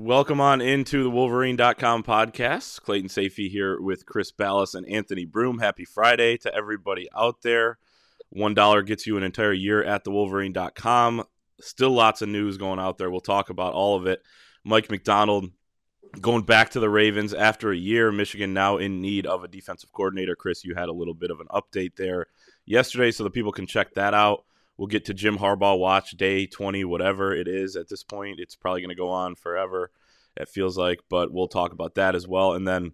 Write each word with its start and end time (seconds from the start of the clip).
Welcome 0.00 0.40
on 0.40 0.60
into 0.60 1.02
the 1.02 1.10
Wolverine.com 1.10 2.04
podcast. 2.04 2.80
Clayton 2.82 3.08
Sayfie 3.08 3.50
here 3.50 3.80
with 3.80 4.06
Chris 4.06 4.30
Balas 4.30 4.76
and 4.76 4.88
Anthony 4.88 5.24
Broom. 5.24 5.58
Happy 5.58 5.84
Friday 5.84 6.36
to 6.36 6.54
everybody 6.54 7.08
out 7.16 7.42
there. 7.42 7.78
$1 8.32 8.86
gets 8.86 9.08
you 9.08 9.16
an 9.16 9.24
entire 9.24 9.52
year 9.52 9.82
at 9.82 10.04
the 10.04 10.12
Wolverine.com. 10.12 11.24
Still 11.60 11.90
lots 11.90 12.22
of 12.22 12.28
news 12.28 12.58
going 12.58 12.78
out 12.78 12.96
there. 12.96 13.10
We'll 13.10 13.20
talk 13.20 13.50
about 13.50 13.74
all 13.74 13.96
of 13.96 14.06
it. 14.06 14.22
Mike 14.62 14.88
Macdonald 14.88 15.50
going 16.20 16.44
back 16.44 16.70
to 16.70 16.80
the 16.80 16.88
Ravens 16.88 17.34
after 17.34 17.72
a 17.72 17.76
year. 17.76 18.12
Michigan 18.12 18.54
now 18.54 18.76
in 18.76 19.00
need 19.00 19.26
of 19.26 19.42
a 19.42 19.48
defensive 19.48 19.90
coordinator. 19.90 20.36
Chris, 20.36 20.64
you 20.64 20.76
had 20.76 20.88
a 20.88 20.94
little 20.94 21.12
bit 21.12 21.32
of 21.32 21.40
an 21.40 21.48
update 21.50 21.96
there 21.96 22.26
yesterday, 22.64 23.10
so 23.10 23.24
the 23.24 23.30
people 23.30 23.50
can 23.50 23.66
check 23.66 23.94
that 23.94 24.14
out. 24.14 24.44
We'll 24.78 24.86
get 24.86 25.04
to 25.06 25.14
Jim 25.14 25.38
Harbaugh 25.38 25.78
watch 25.78 26.12
day 26.12 26.46
20, 26.46 26.84
whatever 26.84 27.34
it 27.34 27.48
is 27.48 27.76
at 27.76 27.88
this 27.88 28.04
point. 28.04 28.40
It's 28.40 28.56
probably 28.56 28.80
going 28.80 28.90
to 28.90 28.94
go 28.94 29.10
on 29.10 29.34
forever, 29.34 29.90
it 30.36 30.48
feels 30.48 30.78
like, 30.78 31.00
but 31.10 31.32
we'll 31.32 31.48
talk 31.48 31.72
about 31.72 31.96
that 31.96 32.14
as 32.14 32.26
well. 32.26 32.52
And 32.52 32.66
then 32.66 32.92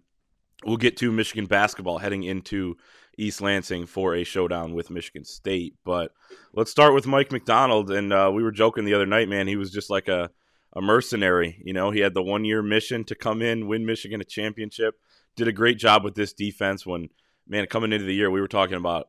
we'll 0.65 0.77
get 0.77 0.97
to 0.97 1.11
Michigan 1.11 1.45
basketball 1.45 1.99
heading 1.99 2.23
into 2.23 2.75
East 3.17 3.39
Lansing 3.39 3.85
for 3.85 4.15
a 4.15 4.23
showdown 4.23 4.73
with 4.73 4.89
Michigan 4.89 5.23
State. 5.23 5.75
But 5.85 6.11
let's 6.53 6.71
start 6.71 6.95
with 6.95 7.07
Mike 7.07 7.31
Macdonald. 7.31 7.91
And 7.91 8.11
uh, 8.11 8.31
we 8.33 8.43
were 8.43 8.51
joking 8.51 8.83
the 8.83 8.95
other 8.95 9.05
night, 9.05 9.29
man. 9.29 9.47
He 9.47 9.55
was 9.55 9.71
just 9.71 9.89
like 9.89 10.07
a 10.07 10.31
a 10.75 10.81
mercenary. 10.81 11.61
You 11.63 11.73
know, 11.73 11.91
he 11.91 12.01
had 12.01 12.13
the 12.13 12.23
one 12.23 12.45
year 12.45 12.61
mission 12.61 13.03
to 13.05 13.15
come 13.15 13.41
in, 13.41 13.67
win 13.67 13.85
Michigan 13.85 14.21
a 14.21 14.25
championship. 14.25 14.95
Did 15.35 15.47
a 15.47 15.53
great 15.53 15.77
job 15.77 16.03
with 16.03 16.15
this 16.15 16.33
defense 16.33 16.85
when, 16.85 17.09
man, 17.47 17.65
coming 17.67 17.93
into 17.93 18.05
the 18.05 18.13
year, 18.13 18.29
we 18.29 18.41
were 18.41 18.47
talking 18.47 18.77
about 18.77 19.07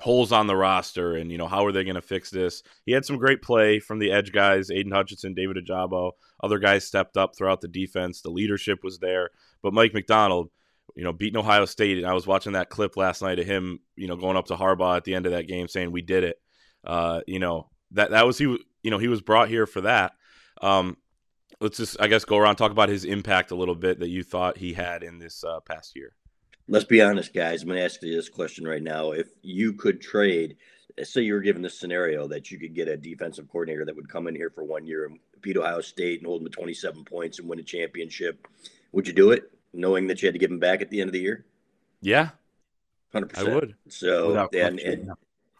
holes 0.00 0.32
on 0.32 0.46
the 0.46 0.56
roster 0.56 1.14
and, 1.14 1.30
you 1.30 1.38
know, 1.38 1.46
how 1.46 1.64
are 1.64 1.72
they 1.72 1.84
going 1.84 1.94
to 1.94 2.02
fix 2.02 2.30
this? 2.30 2.62
He 2.84 2.92
had 2.92 3.04
some 3.04 3.16
great 3.16 3.42
play 3.42 3.78
from 3.78 3.98
the 3.98 4.10
edge 4.10 4.32
guys, 4.32 4.70
Aidan 4.70 4.92
Hutchinson, 4.92 5.34
David 5.34 5.56
Ojabo. 5.56 6.12
Other 6.42 6.58
guys 6.58 6.84
stepped 6.84 7.16
up 7.16 7.36
throughout 7.36 7.60
the 7.60 7.68
defense. 7.68 8.20
The 8.20 8.30
leadership 8.30 8.82
was 8.82 8.98
there. 8.98 9.30
But 9.62 9.72
Mike 9.72 9.94
Macdonald 9.94 10.50
you 10.94 11.02
know, 11.02 11.12
beating 11.12 11.38
Ohio 11.38 11.64
State, 11.64 11.98
and 11.98 12.06
I 12.06 12.14
was 12.14 12.26
watching 12.26 12.52
that 12.52 12.70
clip 12.70 12.96
last 12.96 13.22
night 13.22 13.38
of 13.38 13.46
him, 13.46 13.80
you 13.96 14.06
know, 14.06 14.16
going 14.16 14.36
up 14.36 14.46
to 14.46 14.54
Harbaugh 14.54 14.96
at 14.96 15.04
the 15.04 15.14
end 15.14 15.26
of 15.26 15.32
that 15.32 15.48
game 15.48 15.66
saying, 15.66 15.90
we 15.90 16.02
did 16.02 16.24
it. 16.24 16.40
Uh, 16.84 17.20
you 17.26 17.38
know, 17.38 17.68
that, 17.92 18.10
that 18.10 18.26
was 18.26 18.38
he, 18.38 18.44
you 18.44 18.90
know, 18.90 18.98
he 18.98 19.08
was 19.08 19.20
brought 19.20 19.48
here 19.48 19.66
for 19.66 19.80
that. 19.82 20.12
Um, 20.62 20.96
let's 21.60 21.78
just, 21.78 22.00
I 22.00 22.06
guess, 22.06 22.24
go 22.24 22.36
around 22.36 22.56
talk 22.56 22.70
about 22.70 22.88
his 22.88 23.04
impact 23.04 23.50
a 23.50 23.56
little 23.56 23.74
bit 23.74 24.00
that 24.00 24.08
you 24.08 24.22
thought 24.22 24.58
he 24.58 24.72
had 24.72 25.02
in 25.02 25.18
this 25.18 25.42
uh, 25.42 25.60
past 25.60 25.96
year. 25.96 26.14
Let's 26.66 26.84
be 26.84 27.02
honest, 27.02 27.34
guys. 27.34 27.62
I'm 27.62 27.68
going 27.68 27.78
to 27.78 27.84
ask 27.84 28.02
you 28.02 28.14
this 28.14 28.28
question 28.28 28.66
right 28.66 28.82
now. 28.82 29.12
If 29.12 29.28
you 29.42 29.74
could 29.74 30.00
trade, 30.00 30.56
say 31.02 31.22
you 31.22 31.34
were 31.34 31.40
given 31.40 31.62
this 31.62 31.78
scenario 31.78 32.26
that 32.28 32.50
you 32.50 32.58
could 32.58 32.74
get 32.74 32.88
a 32.88 32.96
defensive 32.96 33.48
coordinator 33.48 33.84
that 33.84 33.94
would 33.94 34.08
come 34.08 34.28
in 34.28 34.34
here 34.34 34.50
for 34.50 34.64
one 34.64 34.86
year 34.86 35.04
and 35.04 35.18
beat 35.42 35.56
Ohio 35.56 35.80
State 35.80 36.20
and 36.20 36.26
hold 36.26 36.40
them 36.40 36.50
to 36.50 36.56
27 36.56 37.04
points 37.04 37.38
and 37.38 37.48
win 37.48 37.58
a 37.58 37.62
championship, 37.62 38.48
would 38.92 39.06
you 39.06 39.12
do 39.12 39.30
it, 39.30 39.50
knowing 39.72 40.06
that 40.06 40.22
you 40.22 40.26
had 40.26 40.34
to 40.34 40.38
give 40.38 40.50
him 40.50 40.58
back 40.58 40.80
at 40.80 40.90
the 40.90 41.00
end 41.00 41.08
of 41.08 41.12
the 41.12 41.20
year? 41.20 41.44
Yeah, 42.00 42.30
hundred 43.12 43.30
percent. 43.30 43.48
I 43.48 43.54
would. 43.54 43.74
So 43.88 44.48
and, 44.52 44.80
and 44.80 45.10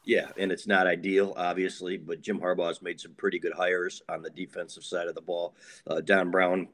yeah, 0.04 0.28
and 0.36 0.52
it's 0.52 0.66
not 0.66 0.86
ideal, 0.86 1.34
obviously, 1.36 1.96
but 1.96 2.20
Jim 2.20 2.38
Harbaugh 2.38 2.68
has 2.68 2.82
made 2.82 3.00
some 3.00 3.14
pretty 3.14 3.38
good 3.38 3.54
hires 3.54 4.02
on 4.08 4.22
the 4.22 4.30
defensive 4.30 4.84
side 4.84 5.08
of 5.08 5.14
the 5.14 5.22
ball. 5.22 5.54
Uh, 5.86 6.00
Don 6.00 6.30
Brown 6.30 6.68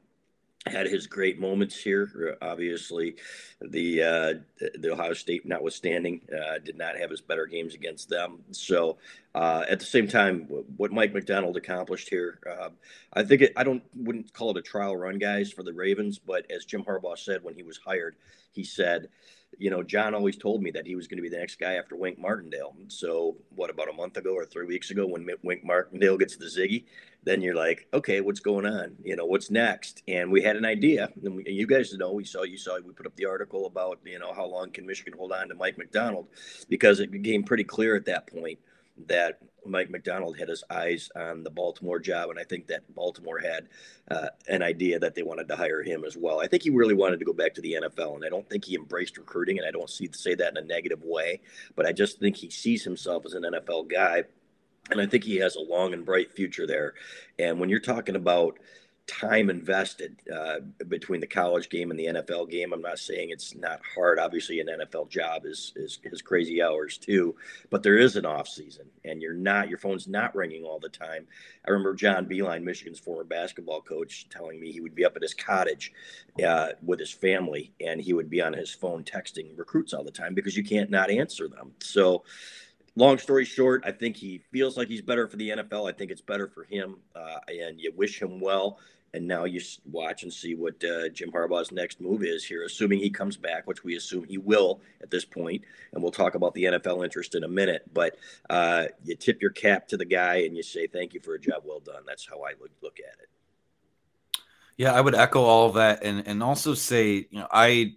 had 0.67 0.87
his 0.87 1.07
great 1.07 1.39
moments 1.39 1.75
here. 1.75 2.37
Uh, 2.41 2.45
obviously, 2.45 3.15
the 3.61 4.03
uh, 4.03 4.33
the 4.75 4.91
Ohio 4.91 5.13
State, 5.13 5.45
notwithstanding, 5.45 6.21
uh, 6.31 6.59
did 6.59 6.77
not 6.77 6.97
have 6.97 7.09
his 7.09 7.21
better 7.21 7.47
games 7.47 7.73
against 7.73 8.09
them. 8.09 8.39
So, 8.51 8.97
uh, 9.33 9.63
at 9.67 9.79
the 9.79 9.85
same 9.85 10.07
time, 10.07 10.47
what 10.77 10.91
Mike 10.91 11.13
Macdonald 11.13 11.57
accomplished 11.57 12.09
here, 12.09 12.39
uh, 12.47 12.69
I 13.13 13.23
think 13.23 13.41
it, 13.41 13.53
I 13.55 13.63
don't 13.63 13.83
wouldn't 13.95 14.33
call 14.33 14.51
it 14.51 14.57
a 14.57 14.61
trial 14.61 14.95
run, 14.95 15.17
guys, 15.17 15.51
for 15.51 15.63
the 15.63 15.73
Ravens. 15.73 16.19
But 16.19 16.49
as 16.51 16.65
Jim 16.65 16.83
Harbaugh 16.83 17.17
said 17.17 17.43
when 17.43 17.55
he 17.55 17.63
was 17.63 17.77
hired, 17.77 18.15
he 18.51 18.63
said 18.63 19.09
you 19.57 19.69
know, 19.69 19.83
John 19.83 20.13
always 20.13 20.37
told 20.37 20.63
me 20.63 20.71
that 20.71 20.87
he 20.87 20.95
was 20.95 21.07
going 21.07 21.17
to 21.17 21.21
be 21.21 21.29
the 21.29 21.37
next 21.37 21.59
guy 21.59 21.73
after 21.73 21.95
Wink 21.95 22.17
Martindale. 22.17 22.75
So, 22.87 23.35
what 23.55 23.69
about 23.69 23.89
a 23.89 23.93
month 23.93 24.17
ago 24.17 24.33
or 24.33 24.45
three 24.45 24.65
weeks 24.65 24.91
ago 24.91 25.05
when 25.05 25.27
Wink 25.43 25.63
Martindale 25.63 26.17
gets 26.17 26.37
the 26.37 26.45
Ziggy, 26.45 26.85
then 27.23 27.41
you're 27.41 27.55
like, 27.55 27.87
okay, 27.93 28.21
what's 28.21 28.39
going 28.39 28.65
on? 28.65 28.95
You 29.03 29.15
know, 29.15 29.25
what's 29.25 29.51
next? 29.51 30.01
And 30.07 30.31
we 30.31 30.41
had 30.41 30.55
an 30.55 30.65
idea. 30.65 31.09
And, 31.23 31.35
we, 31.35 31.45
and 31.45 31.55
you 31.55 31.67
guys 31.67 31.93
know, 31.93 32.11
we 32.11 32.25
saw, 32.25 32.43
you 32.43 32.57
saw, 32.57 32.79
we 32.79 32.93
put 32.93 33.05
up 33.05 33.15
the 33.15 33.25
article 33.25 33.67
about, 33.67 33.99
you 34.03 34.19
know, 34.19 34.33
how 34.33 34.45
long 34.45 34.71
can 34.71 34.85
Michigan 34.85 35.13
hold 35.17 35.31
on 35.31 35.49
to 35.49 35.55
Mike 35.55 35.77
Macdonald 35.77 36.27
because 36.69 36.99
it 36.99 37.11
became 37.11 37.43
pretty 37.43 37.63
clear 37.63 37.95
at 37.95 38.05
that 38.05 38.27
point 38.27 38.59
that 39.07 39.39
Mike 39.65 39.89
Macdonald 39.89 40.37
had 40.37 40.49
his 40.49 40.63
eyes 40.69 41.09
on 41.15 41.43
the 41.43 41.49
Baltimore 41.49 41.99
job, 41.99 42.29
and 42.29 42.39
I 42.39 42.43
think 42.43 42.67
that 42.67 42.93
Baltimore 42.95 43.39
had 43.39 43.67
uh, 44.09 44.29
an 44.47 44.63
idea 44.63 44.99
that 44.99 45.15
they 45.15 45.23
wanted 45.23 45.47
to 45.49 45.55
hire 45.55 45.83
him 45.83 46.03
as 46.03 46.17
well. 46.17 46.39
I 46.39 46.47
think 46.47 46.63
he 46.63 46.69
really 46.69 46.93
wanted 46.93 47.19
to 47.19 47.25
go 47.25 47.33
back 47.33 47.53
to 47.55 47.61
the 47.61 47.77
NFL, 47.81 48.15
and 48.15 48.25
I 48.25 48.29
don't 48.29 48.49
think 48.49 48.65
he 48.65 48.75
embraced 48.75 49.17
recruiting, 49.17 49.59
and 49.59 49.67
I 49.67 49.71
don't 49.71 49.89
see 49.89 50.09
say 50.11 50.35
that 50.35 50.57
in 50.57 50.57
a 50.57 50.67
negative 50.67 51.03
way, 51.03 51.41
but 51.75 51.85
I 51.85 51.91
just 51.91 52.19
think 52.19 52.35
he 52.35 52.49
sees 52.49 52.83
himself 52.83 53.25
as 53.25 53.33
an 53.33 53.43
NFL 53.43 53.91
guy, 53.91 54.23
and 54.89 54.99
I 54.99 55.05
think 55.05 55.23
he 55.23 55.37
has 55.37 55.55
a 55.55 55.61
long 55.61 55.93
and 55.93 56.05
bright 56.05 56.31
future 56.31 56.65
there. 56.65 56.93
And 57.39 57.59
when 57.59 57.69
you're 57.69 57.79
talking 57.79 58.15
about 58.15 58.57
time 59.11 59.49
invested 59.49 60.15
uh, 60.33 60.59
between 60.87 61.19
the 61.19 61.27
college 61.27 61.69
game 61.69 61.91
and 61.91 61.99
the 61.99 62.05
NFL 62.05 62.49
game. 62.49 62.71
I'm 62.71 62.81
not 62.81 62.99
saying 62.99 63.29
it's 63.29 63.55
not 63.55 63.81
hard. 63.95 64.19
Obviously, 64.19 64.59
an 64.59 64.67
NFL 64.67 65.09
job 65.09 65.45
is 65.45 65.73
is, 65.75 65.99
is 66.03 66.21
crazy 66.21 66.61
hours 66.61 66.97
too, 66.97 67.35
but 67.69 67.83
there 67.83 67.97
is 67.97 68.15
an 68.15 68.25
off 68.25 68.47
season, 68.47 68.85
and 69.03 69.21
you're 69.21 69.33
not 69.33 69.69
your 69.69 69.77
phone's 69.77 70.07
not 70.07 70.35
ringing 70.35 70.63
all 70.63 70.79
the 70.79 70.89
time. 70.89 71.27
I 71.67 71.71
remember 71.71 71.93
John 71.93 72.25
Beilein, 72.25 72.63
Michigan's 72.63 72.99
former 72.99 73.23
basketball 73.23 73.81
coach, 73.81 74.27
telling 74.29 74.59
me 74.59 74.71
he 74.71 74.81
would 74.81 74.95
be 74.95 75.05
up 75.05 75.15
at 75.15 75.21
his 75.23 75.33
cottage 75.33 75.91
uh, 76.45 76.69
with 76.83 76.99
his 76.99 77.11
family, 77.11 77.73
and 77.81 77.99
he 77.99 78.13
would 78.13 78.29
be 78.29 78.41
on 78.41 78.53
his 78.53 78.71
phone 78.71 79.03
texting 79.03 79.57
recruits 79.57 79.93
all 79.93 80.03
the 80.03 80.11
time 80.11 80.33
because 80.33 80.55
you 80.55 80.63
can't 80.63 80.89
not 80.89 81.09
answer 81.09 81.47
them. 81.47 81.73
So 81.79 82.23
long 82.95 83.17
story 83.17 83.45
short, 83.45 83.83
I 83.85 83.91
think 83.91 84.15
he 84.15 84.41
feels 84.51 84.77
like 84.77 84.87
he's 84.87 85.01
better 85.01 85.27
for 85.27 85.37
the 85.37 85.49
NFL. 85.49 85.89
I 85.89 85.93
think 85.93 86.11
it's 86.11 86.21
better 86.21 86.47
for 86.47 86.63
him, 86.63 86.97
uh, 87.15 87.39
and 87.47 87.79
you 87.79 87.91
wish 87.95 88.21
him 88.21 88.39
well. 88.39 88.79
And 89.13 89.27
now 89.27 89.43
you 89.43 89.59
watch 89.91 90.23
and 90.23 90.31
see 90.31 90.55
what 90.55 90.81
uh, 90.85 91.09
Jim 91.09 91.31
Harbaugh's 91.31 91.73
next 91.73 91.99
move 91.99 92.23
is 92.23 92.45
here, 92.45 92.63
assuming 92.63 92.99
he 92.99 93.09
comes 93.09 93.35
back, 93.35 93.67
which 93.67 93.83
we 93.83 93.97
assume 93.97 94.23
he 94.23 94.37
will 94.37 94.79
at 95.01 95.11
this 95.11 95.25
point. 95.25 95.63
And 95.91 96.01
we'll 96.01 96.13
talk 96.13 96.35
about 96.35 96.53
the 96.53 96.63
NFL 96.63 97.03
interest 97.03 97.35
in 97.35 97.43
a 97.43 97.47
minute. 97.47 97.83
But 97.93 98.15
uh, 98.49 98.85
you 99.03 99.17
tip 99.17 99.41
your 99.41 99.51
cap 99.51 99.89
to 99.89 99.97
the 99.97 100.05
guy 100.05 100.43
and 100.43 100.55
you 100.55 100.63
say, 100.63 100.87
thank 100.87 101.13
you 101.13 101.19
for 101.19 101.33
a 101.33 101.39
job 101.39 101.63
well 101.65 101.81
done. 101.81 102.03
That's 102.07 102.25
how 102.25 102.37
I 102.43 102.53
would 102.61 102.71
look 102.81 102.99
at 102.99 103.19
it. 103.21 103.27
Yeah, 104.77 104.93
I 104.93 105.01
would 105.01 105.13
echo 105.13 105.41
all 105.41 105.67
of 105.67 105.73
that. 105.73 106.03
And, 106.03 106.25
and 106.25 106.41
also 106.41 106.73
say, 106.73 107.27
you 107.29 107.39
know, 107.39 107.47
I 107.51 107.95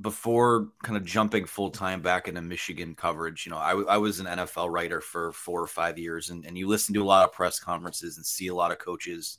before 0.00 0.68
kind 0.82 0.96
of 0.96 1.04
jumping 1.04 1.46
full 1.46 1.70
time 1.70 2.02
back 2.02 2.28
into 2.28 2.42
Michigan 2.42 2.94
coverage, 2.94 3.46
you 3.46 3.50
know, 3.50 3.58
I, 3.58 3.72
I 3.72 3.96
was 3.96 4.20
an 4.20 4.26
NFL 4.26 4.70
writer 4.70 5.00
for 5.00 5.32
four 5.32 5.62
or 5.62 5.66
five 5.66 5.98
years, 5.98 6.30
and, 6.30 6.44
and 6.44 6.56
you 6.56 6.68
listen 6.68 6.94
to 6.94 7.02
a 7.02 7.04
lot 7.04 7.24
of 7.24 7.32
press 7.32 7.58
conferences 7.58 8.16
and 8.16 8.26
see 8.26 8.48
a 8.48 8.54
lot 8.54 8.72
of 8.72 8.78
coaches, 8.78 9.38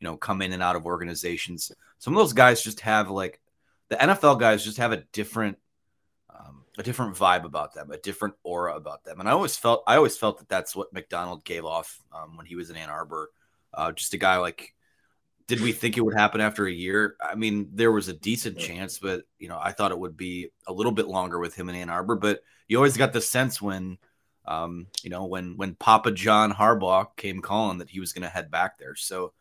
you 0.00 0.04
know, 0.04 0.16
come 0.16 0.42
in 0.42 0.52
and 0.52 0.62
out 0.62 0.76
of 0.76 0.86
organizations. 0.86 1.70
Some 1.98 2.14
of 2.14 2.18
those 2.18 2.32
guys 2.32 2.62
just 2.62 2.80
have 2.80 3.10
like 3.10 3.40
the 3.88 3.96
NFL 3.96 4.40
guys 4.40 4.64
just 4.64 4.78
have 4.78 4.92
a 4.92 5.04
different, 5.12 5.58
um, 6.36 6.64
a 6.78 6.82
different 6.82 7.14
vibe 7.14 7.44
about 7.44 7.74
them, 7.74 7.92
a 7.92 7.98
different 7.98 8.34
aura 8.42 8.74
about 8.74 9.04
them, 9.04 9.20
and 9.20 9.28
I 9.28 9.32
always 9.32 9.56
felt 9.56 9.84
I 9.86 9.96
always 9.96 10.16
felt 10.16 10.38
that 10.38 10.48
that's 10.48 10.74
what 10.74 10.92
Macdonald 10.92 11.44
gave 11.44 11.64
off 11.64 12.02
um, 12.12 12.36
when 12.36 12.46
he 12.46 12.56
was 12.56 12.70
in 12.70 12.76
Ann 12.76 12.90
Arbor. 12.90 13.30
Uh, 13.72 13.92
just 13.92 14.14
a 14.14 14.18
guy 14.18 14.36
like 14.38 14.74
did 15.46 15.60
we 15.60 15.72
think 15.72 15.96
it 15.96 16.02
would 16.02 16.14
happen 16.14 16.40
after 16.40 16.66
a 16.66 16.72
year? 16.72 17.16
I 17.22 17.34
mean, 17.34 17.70
there 17.72 17.92
was 17.92 18.08
a 18.08 18.12
decent 18.12 18.58
chance, 18.58 18.98
but 18.98 19.24
you 19.38 19.48
know, 19.48 19.58
I 19.60 19.72
thought 19.72 19.92
it 19.92 19.98
would 19.98 20.16
be 20.16 20.48
a 20.66 20.72
little 20.72 20.92
bit 20.92 21.08
longer 21.08 21.38
with 21.38 21.54
him 21.54 21.68
in 21.68 21.74
Ann 21.74 21.90
Arbor. 21.90 22.16
But 22.16 22.40
you 22.68 22.76
always 22.76 22.96
got 22.96 23.12
the 23.12 23.20
sense 23.20 23.60
when, 23.60 23.98
um, 24.46 24.86
you 25.02 25.10
know, 25.10 25.26
when 25.26 25.56
when 25.56 25.74
Papa 25.74 26.12
John 26.12 26.52
Harbaugh 26.52 27.14
came 27.16 27.40
calling 27.40 27.78
that 27.78 27.90
he 27.90 28.00
was 28.00 28.12
going 28.12 28.22
to 28.22 28.28
head 28.28 28.50
back 28.50 28.78
there. 28.78 28.94
So 28.94 29.32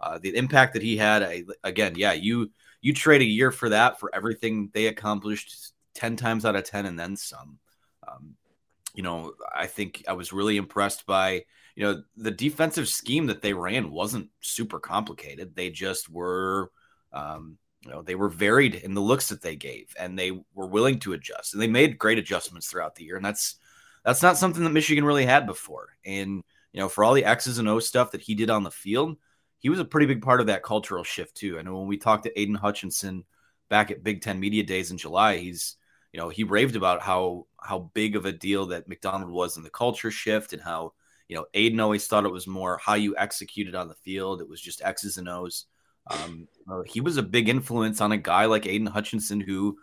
uh, 0.00 0.18
the 0.18 0.36
impact 0.36 0.74
that 0.74 0.82
he 0.82 0.96
had, 0.96 1.22
I, 1.22 1.44
again, 1.64 1.94
yeah, 1.96 2.12
you 2.12 2.50
you 2.80 2.94
trade 2.94 3.22
a 3.22 3.26
year 3.26 3.50
for 3.50 3.68
that 3.70 3.98
for 3.98 4.14
everything 4.14 4.70
they 4.72 4.86
accomplished 4.86 5.72
ten 5.94 6.16
times 6.16 6.44
out 6.44 6.56
of 6.56 6.64
ten 6.64 6.86
and 6.86 6.98
then 6.98 7.16
some. 7.16 7.58
Um, 8.06 8.36
you 8.94 9.02
know, 9.02 9.34
I 9.54 9.66
think 9.66 10.04
I 10.08 10.14
was 10.14 10.32
really 10.32 10.56
impressed 10.56 11.06
by 11.06 11.44
you 11.78 11.84
know, 11.84 12.02
the 12.16 12.32
defensive 12.32 12.88
scheme 12.88 13.26
that 13.26 13.40
they 13.40 13.52
ran 13.52 13.92
wasn't 13.92 14.30
super 14.40 14.80
complicated. 14.80 15.54
They 15.54 15.70
just 15.70 16.08
were, 16.10 16.72
um, 17.12 17.56
you 17.84 17.90
know, 17.92 18.02
they 18.02 18.16
were 18.16 18.28
varied 18.28 18.74
in 18.74 18.94
the 18.94 19.00
looks 19.00 19.28
that 19.28 19.42
they 19.42 19.54
gave, 19.54 19.94
and 19.96 20.18
they 20.18 20.32
were 20.54 20.66
willing 20.66 20.98
to 20.98 21.12
adjust, 21.12 21.52
and 21.52 21.62
they 21.62 21.68
made 21.68 21.96
great 21.96 22.18
adjustments 22.18 22.66
throughout 22.66 22.96
the 22.96 23.04
year. 23.04 23.14
And 23.14 23.24
that's 23.24 23.60
that's 24.04 24.22
not 24.22 24.36
something 24.36 24.64
that 24.64 24.70
Michigan 24.70 25.04
really 25.04 25.24
had 25.24 25.46
before. 25.46 25.90
And 26.04 26.42
you 26.72 26.80
know, 26.80 26.88
for 26.88 27.04
all 27.04 27.14
the 27.14 27.24
X's 27.24 27.58
and 27.58 27.68
O 27.68 27.78
stuff 27.78 28.10
that 28.10 28.22
he 28.22 28.34
did 28.34 28.50
on 28.50 28.64
the 28.64 28.72
field, 28.72 29.16
he 29.60 29.68
was 29.68 29.78
a 29.78 29.84
pretty 29.84 30.06
big 30.08 30.20
part 30.20 30.40
of 30.40 30.48
that 30.48 30.64
cultural 30.64 31.04
shift 31.04 31.36
too. 31.36 31.62
Know 31.62 31.78
when 31.78 31.86
we 31.86 31.96
talked 31.96 32.24
to 32.24 32.36
Aidan 32.40 32.56
Hutchinson 32.56 33.24
back 33.68 33.92
at 33.92 34.02
Big 34.02 34.20
Ten 34.20 34.40
Media 34.40 34.64
Days 34.64 34.90
in 34.90 34.98
July, 34.98 35.36
he's 35.36 35.76
you 36.12 36.18
know 36.18 36.28
he 36.28 36.42
raved 36.42 36.74
about 36.74 37.02
how 37.02 37.46
how 37.62 37.88
big 37.94 38.16
of 38.16 38.26
a 38.26 38.32
deal 38.32 38.66
that 38.66 38.88
Macdonald 38.88 39.30
was 39.30 39.56
in 39.56 39.62
the 39.62 39.70
culture 39.70 40.10
shift 40.10 40.52
and 40.52 40.60
how 40.60 40.94
you 41.28 41.36
know, 41.36 41.44
Aidan 41.54 41.80
always 41.80 42.06
thought 42.06 42.24
it 42.24 42.32
was 42.32 42.46
more 42.46 42.78
how 42.82 42.94
you 42.94 43.14
executed 43.16 43.74
on 43.74 43.88
the 43.88 43.94
field. 43.94 44.40
It 44.40 44.48
was 44.48 44.60
just 44.60 44.82
X's 44.82 45.18
and 45.18 45.28
O's. 45.28 45.66
Um, 46.10 46.48
uh, 46.70 46.82
he 46.86 47.00
was 47.00 47.18
a 47.18 47.22
big 47.22 47.48
influence 47.48 48.00
on 48.00 48.12
a 48.12 48.16
guy 48.16 48.46
like 48.46 48.66
Aidan 48.66 48.86
Hutchinson, 48.86 49.40
who 49.40 49.76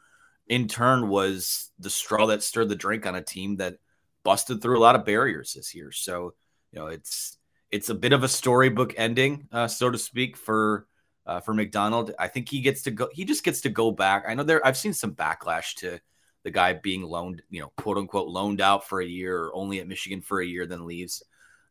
in 0.47 0.68
turn 0.68 1.07
was 1.07 1.71
the 1.80 1.89
straw 1.89 2.27
that 2.27 2.44
stirred 2.44 2.69
the 2.69 2.75
drink 2.75 3.06
on 3.06 3.15
a 3.15 3.21
team 3.21 3.57
that 3.57 3.77
busted 4.24 4.62
through 4.62 4.80
a 4.80 4.81
lot 4.81 4.95
of 4.95 5.06
barriers 5.06 5.53
this 5.53 5.75
year. 5.75 5.92
So, 5.92 6.33
you 6.71 6.80
know, 6.80 6.88
it's 6.88 7.38
it's 7.71 7.89
a 7.89 7.95
bit 7.95 8.13
of 8.13 8.24
a 8.24 8.27
storybook 8.27 8.94
ending, 8.97 9.47
uh, 9.51 9.68
so 9.68 9.89
to 9.89 9.97
speak, 9.97 10.38
for 10.38 10.88
uh, 11.27 11.42
for 11.42 11.53
Macdonald. 11.53 12.12
I 12.18 12.27
think 12.27 12.50
he 12.50 12.62
gets 12.62 12.83
to 12.83 12.92
go. 12.92 13.09
He 13.12 13.24
just 13.24 13.44
gets 13.44 13.62
to 13.62 13.69
go 13.69 13.92
back. 13.92 14.25
I 14.27 14.33
know 14.33 14.44
there. 14.44 14.65
I've 14.65 14.77
seen 14.77 14.94
some 14.94 15.13
backlash 15.13 15.75
to 15.75 16.00
the 16.44 16.51
guy 16.51 16.74
being 16.74 17.01
loaned, 17.01 17.42
you 17.50 17.62
know, 17.62 17.71
quote 17.77 17.97
unquote, 17.97 18.27
loaned 18.27 18.62
out 18.62 18.88
for 18.88 19.01
a 19.01 19.06
year 19.06 19.38
or 19.38 19.56
only 19.56 19.80
at 19.80 19.88
Michigan 19.88 20.21
for 20.21 20.39
a 20.39 20.45
year, 20.45 20.65
then 20.65 20.86
leaves. 20.86 21.24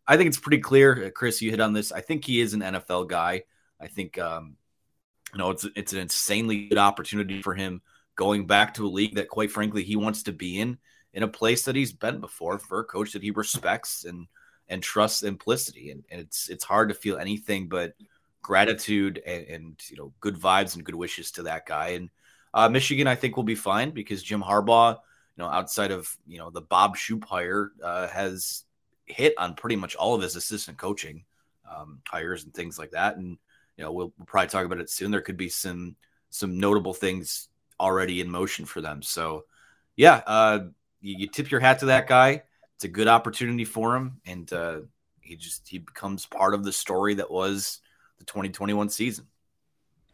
I 0.07 0.17
think 0.17 0.29
it's 0.29 0.39
pretty 0.39 0.59
clear, 0.59 1.07
uh, 1.07 1.11
Chris. 1.11 1.41
You 1.41 1.51
hit 1.51 1.61
on 1.61 1.73
this. 1.73 1.93
I 1.93 2.01
think 2.01 2.25
he 2.25 2.41
is 2.41 2.55
an 2.55 2.61
NFL 2.61 3.09
guy. 3.09 3.45
I 3.81 3.87
think 3.87 4.19
um, 4.19 4.57
you 5.33 5.39
know 5.39 5.51
it's 5.51 5.67
it's 5.77 5.93
an 5.93 6.01
insanely 6.01 6.69
good 6.69 6.79
opportunity 6.79 7.43
for 7.43 7.55
him 7.55 7.83
going 8.17 8.47
back 8.47 8.75
to 8.75 8.87
a 8.87 8.89
league 8.89 9.17
that, 9.17 9.29
quite 9.29 9.51
frankly, 9.51 9.83
he 9.83 9.97
wants 9.97 10.25
to 10.25 10.33
be 10.33 10.61
in, 10.61 10.79
in 11.13 11.23
a 11.23 11.29
place 11.29 11.65
that 11.65 11.77
he's 11.77 11.93
been 11.93 12.21
before 12.21 12.59
for 12.59 12.81
a 12.81 12.85
coach 12.85 13.13
that 13.13 13.23
he 13.23 13.31
respects 13.31 14.05
and 14.05 14.27
and 14.69 14.83
trusts 14.83 15.23
implicitly. 15.23 15.91
And, 15.91 16.05
and 16.11 16.21
it's 16.21 16.49
it's 16.49 16.65
hard 16.65 16.89
to 16.89 16.95
feel 16.95 17.19
anything 17.19 17.69
but 17.69 17.95
gratitude 18.43 19.23
and, 19.27 19.47
and, 19.47 19.83
you 19.89 19.97
know 19.97 20.13
good 20.21 20.37
vibes 20.37 20.75
and 20.75 20.85
good 20.85 20.95
wishes 20.95 21.31
to 21.33 21.45
that 21.45 21.67
guy. 21.67 21.89
And 21.91 22.11
uh, 22.53 22.69
Michigan, 22.69 23.07
I 23.07 23.15
think, 23.15 23.37
will 23.37 23.45
be 23.45 23.55
fine 23.55 23.91
because 23.91 24.23
Jim 24.23 24.43
Harbaugh, 24.43 24.95
you 24.95 25.43
know, 25.43 25.49
outside 25.49 25.91
of 25.91 26.15
you 26.27 26.39
know 26.39 26.51
the 26.51 26.63
Bob 26.63 26.97
Shoop 26.97 27.25
hire, 27.25 27.73
uh, 27.83 28.09
has 28.09 28.65
hit 29.07 29.35
on 29.39 29.55
pretty 29.55 29.77
much 29.77 29.95
all 29.95 30.15
of 30.15 30.23
his 30.23 30.37
assistant 30.37 30.79
coaching 30.79 31.25
um, 31.71 32.01
hires 32.07 32.45
and 32.45 32.55
things 32.55 32.79
like 32.79 32.93
that. 32.93 33.17
And 33.17 33.39
you 33.77 33.85
know, 33.85 33.93
we'll, 33.93 34.13
we'll, 34.19 34.27
probably 34.27 34.49
talk 34.49 34.65
about 34.65 34.81
it 34.81 34.91
soon. 34.91 35.11
There 35.11 35.21
could 35.21 35.37
be 35.37 35.49
some 35.49 35.97
some 36.31 36.59
notable 36.59 36.95
things 36.95 37.49
already 37.79 38.21
in 38.21 38.31
motion 38.31 38.65
for 38.65 38.81
them. 38.81 39.03
So, 39.03 39.45
yeah, 39.97 40.23
uh, 40.27 40.59
you, 41.01 41.17
you, 41.19 41.29
tip 41.29 41.51
your 41.51 41.61
hat 41.61 41.81
to 41.81 41.87
that 41.87 42.07
guy. 42.07 42.43
It's 42.77 42.85
a 42.85 42.89
good 42.89 43.09
opportunity 43.09 43.65
for 43.65 43.97
him, 43.97 44.21
and 44.27 44.53
uh, 44.53 44.81
he 45.21 45.37
just 45.37 45.69
he 45.69 45.79
becomes 45.79 46.27
part 46.27 46.55
of 46.55 46.65
the 46.65 46.73
story 46.73 47.15
that 47.15 47.31
was 47.31 47.81
the 48.19 48.25
2021 48.25 48.89
season. 48.89 49.27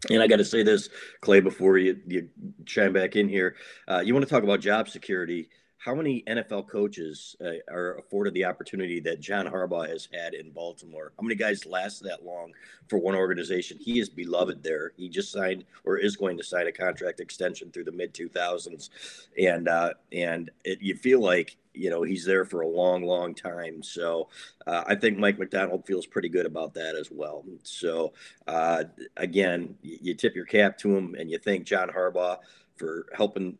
And 0.09 0.23
I 0.23 0.27
got 0.29 0.37
to 0.37 0.45
say 0.45 0.63
this, 0.63 0.89
Clay, 1.21 1.41
before 1.41 1.77
you, 1.77 2.01
you 2.07 2.29
chime 2.65 2.95
back 2.95 3.17
in 3.17 3.29
here, 3.29 3.57
uh, 3.87 4.01
you 4.01 4.15
want 4.15 4.27
to 4.27 4.31
talk 4.31 4.43
about 4.43 4.61
job 4.61 4.89
security 4.89 5.51
how 5.81 5.95
many 5.95 6.23
NFL 6.29 6.69
coaches 6.69 7.35
uh, 7.43 7.53
are 7.73 7.97
afforded 7.97 8.35
the 8.35 8.45
opportunity 8.45 9.01
that 9.01 9.19
John 9.19 9.47
Harbaugh 9.47 9.89
has 9.89 10.09
had 10.13 10.35
in 10.35 10.51
Baltimore? 10.51 11.13
How 11.19 11.23
many 11.23 11.37
guys 11.37 11.65
last 11.65 12.03
that 12.03 12.23
long 12.23 12.53
for 12.89 12.99
one 12.99 13.15
organization? 13.15 13.79
He 13.81 13.99
is 13.99 14.11
beloved 14.11 14.63
there. 14.63 14.93
He 14.99 15.09
just 15.09 15.33
signed 15.33 15.65
or 15.85 15.97
is 15.97 16.17
going 16.17 16.37
to 16.37 16.45
sign 16.45 16.67
a 16.67 16.73
contract 16.73 17.19
extension 17.19 17.71
through 17.71 17.85
the 17.85 17.93
mid 17.93 18.13
2000s, 18.13 18.91
and 19.39 19.69
uh, 19.69 19.95
and 20.13 20.51
it, 20.65 20.83
you 20.83 20.97
feel 20.97 21.21
like 21.21 21.57
you 21.73 21.89
know 21.89 22.03
he's 22.03 22.27
there 22.27 22.45
for 22.45 22.61
a 22.61 22.69
long, 22.69 23.03
long 23.03 23.35
time. 23.35 23.83
So 23.83 24.29
uh, 24.67 24.85
I 24.87 24.97
think 24.97 25.17
Mike 25.17 25.39
Macdonald 25.39 25.87
feels 25.87 26.07
pretty 26.07 26.29
good 26.29 26.45
about 26.45 26.75
that 26.75 26.95
as 26.95 27.11
well. 27.11 27.43
So 27.63 28.13
uh, 28.47 28.85
again, 29.17 29.77
you 29.81 30.13
tip 30.13 30.35
your 30.37 30.45
cap 30.45 30.77
to 30.79 30.95
him, 30.95 31.15
and 31.19 31.31
you 31.31 31.39
thank 31.39 31.65
John 31.65 31.89
Harbaugh 31.89 32.37
for 32.77 33.07
helping 33.15 33.57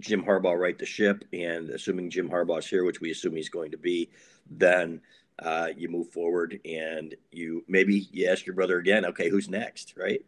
Jim 0.00 0.24
Harbaugh 0.24 0.58
right 0.58 0.78
the 0.78 0.86
ship, 0.86 1.24
and 1.32 1.70
assuming 1.70 2.10
Jim 2.10 2.28
Harbaugh's 2.28 2.66
here, 2.66 2.84
which 2.84 3.00
we 3.00 3.10
assume 3.10 3.36
he's 3.36 3.48
going 3.48 3.70
to 3.70 3.78
be, 3.78 4.10
then 4.50 5.00
uh, 5.40 5.68
you 5.76 5.88
move 5.88 6.08
forward 6.10 6.58
and 6.64 7.14
you 7.30 7.64
maybe 7.68 8.08
you 8.10 8.28
ask 8.28 8.46
your 8.46 8.56
brother 8.56 8.78
again, 8.78 9.04
okay, 9.04 9.28
who's 9.28 9.48
next, 9.48 9.94
right? 9.96 10.20